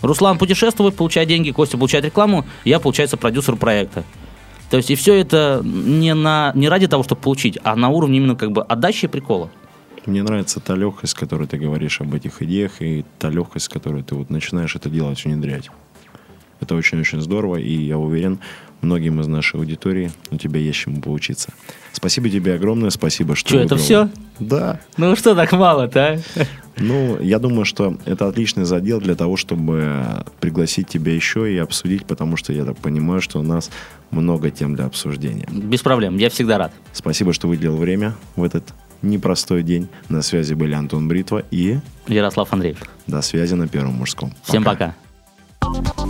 Руслан 0.01 0.37
путешествует, 0.37 0.95
получает 0.95 1.29
деньги, 1.29 1.51
Костя 1.51 1.77
получает 1.77 2.05
рекламу, 2.05 2.45
я, 2.65 2.79
получается, 2.79 3.15
продюсер 3.15 3.55
проекта. 3.55 4.03
То 4.69 4.77
есть 4.77 4.91
и 4.91 4.95
все 4.95 5.13
это 5.15 5.61
не, 5.63 6.13
на, 6.13 6.51
не 6.55 6.67
ради 6.67 6.87
того, 6.87 7.03
чтобы 7.03 7.21
получить, 7.21 7.57
а 7.63 7.75
на 7.75 7.89
уровне 7.89 8.17
именно 8.17 8.35
как 8.35 8.51
бы 8.51 8.63
отдачи 8.63 9.05
и 9.05 9.07
прикола. 9.07 9.49
Мне 10.05 10.21
нравится 10.23 10.59
та 10.59 10.75
легкость, 10.75 11.13
с 11.13 11.15
которой 11.15 11.47
ты 11.47 11.57
говоришь 11.57 12.01
об 12.01 12.13
этих 12.13 12.41
идеях, 12.41 12.81
и 12.81 13.05
та 13.19 13.29
легкость, 13.29 13.65
с 13.65 13.69
которой 13.69 14.03
ты 14.03 14.15
вот 14.15 14.29
начинаешь 14.29 14.75
это 14.75 14.89
делать, 14.89 15.23
внедрять. 15.23 15.69
Это 16.59 16.75
очень-очень 16.75 17.21
здорово, 17.21 17.57
и 17.57 17.73
я 17.73 17.97
уверен, 17.97 18.39
многим 18.81 19.19
из 19.21 19.27
нашей 19.27 19.59
аудитории 19.59 20.11
у 20.31 20.37
тебя 20.37 20.59
есть 20.59 20.79
чему 20.79 21.01
поучиться. 21.01 21.53
Спасибо 21.91 22.29
тебе 22.29 22.53
огромное, 22.53 22.89
спасибо, 22.89 23.35
что 23.35 23.49
Что, 23.49 23.59
это 23.59 23.77
все? 23.77 24.09
Да. 24.39 24.79
Ну 24.97 25.15
что 25.15 25.35
так 25.35 25.51
мало-то, 25.51 26.19
а? 26.37 26.43
Ну, 26.77 27.19
я 27.21 27.37
думаю, 27.37 27.65
что 27.65 27.97
это 28.05 28.27
отличный 28.27 28.65
задел 28.65 28.99
для 28.99 29.15
того, 29.15 29.37
чтобы 29.37 30.25
пригласить 30.39 30.87
тебя 30.87 31.13
еще 31.13 31.53
и 31.53 31.57
обсудить, 31.57 32.05
потому 32.05 32.35
что 32.35 32.51
я 32.51 32.65
так 32.65 32.77
понимаю, 32.77 33.21
что 33.21 33.39
у 33.39 33.43
нас 33.43 33.69
много 34.09 34.49
тем 34.49 34.75
для 34.75 34.85
обсуждения. 34.85 35.47
Без 35.51 35.81
проблем, 35.81 36.17
я 36.17 36.29
всегда 36.29 36.57
рад. 36.57 36.73
Спасибо, 36.91 37.31
что 37.31 37.47
выделил 37.47 37.77
время 37.77 38.15
в 38.35 38.43
этот 38.43 38.73
непростой 39.03 39.63
день. 39.63 39.87
На 40.09 40.21
связи 40.21 40.53
были 40.53 40.73
Антон 40.73 41.07
Бритва 41.07 41.43
и 41.51 41.79
Ярослав 42.07 42.51
Андреев. 42.53 42.77
до 43.07 43.21
связи 43.21 43.53
на 43.53 43.67
Первом 43.67 43.95
мужском. 43.95 44.33
Всем 44.43 44.63
пока. 44.63 44.95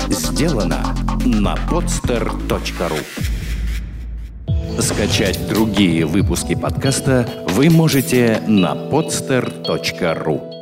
Сделано 0.09 0.95
на 1.25 1.55
podster.ru 1.69 2.99
Скачать 4.81 5.47
другие 5.47 6.05
выпуски 6.05 6.55
подкаста 6.55 7.45
вы 7.49 7.69
можете 7.69 8.41
на 8.47 8.73
podster.ru 8.73 10.52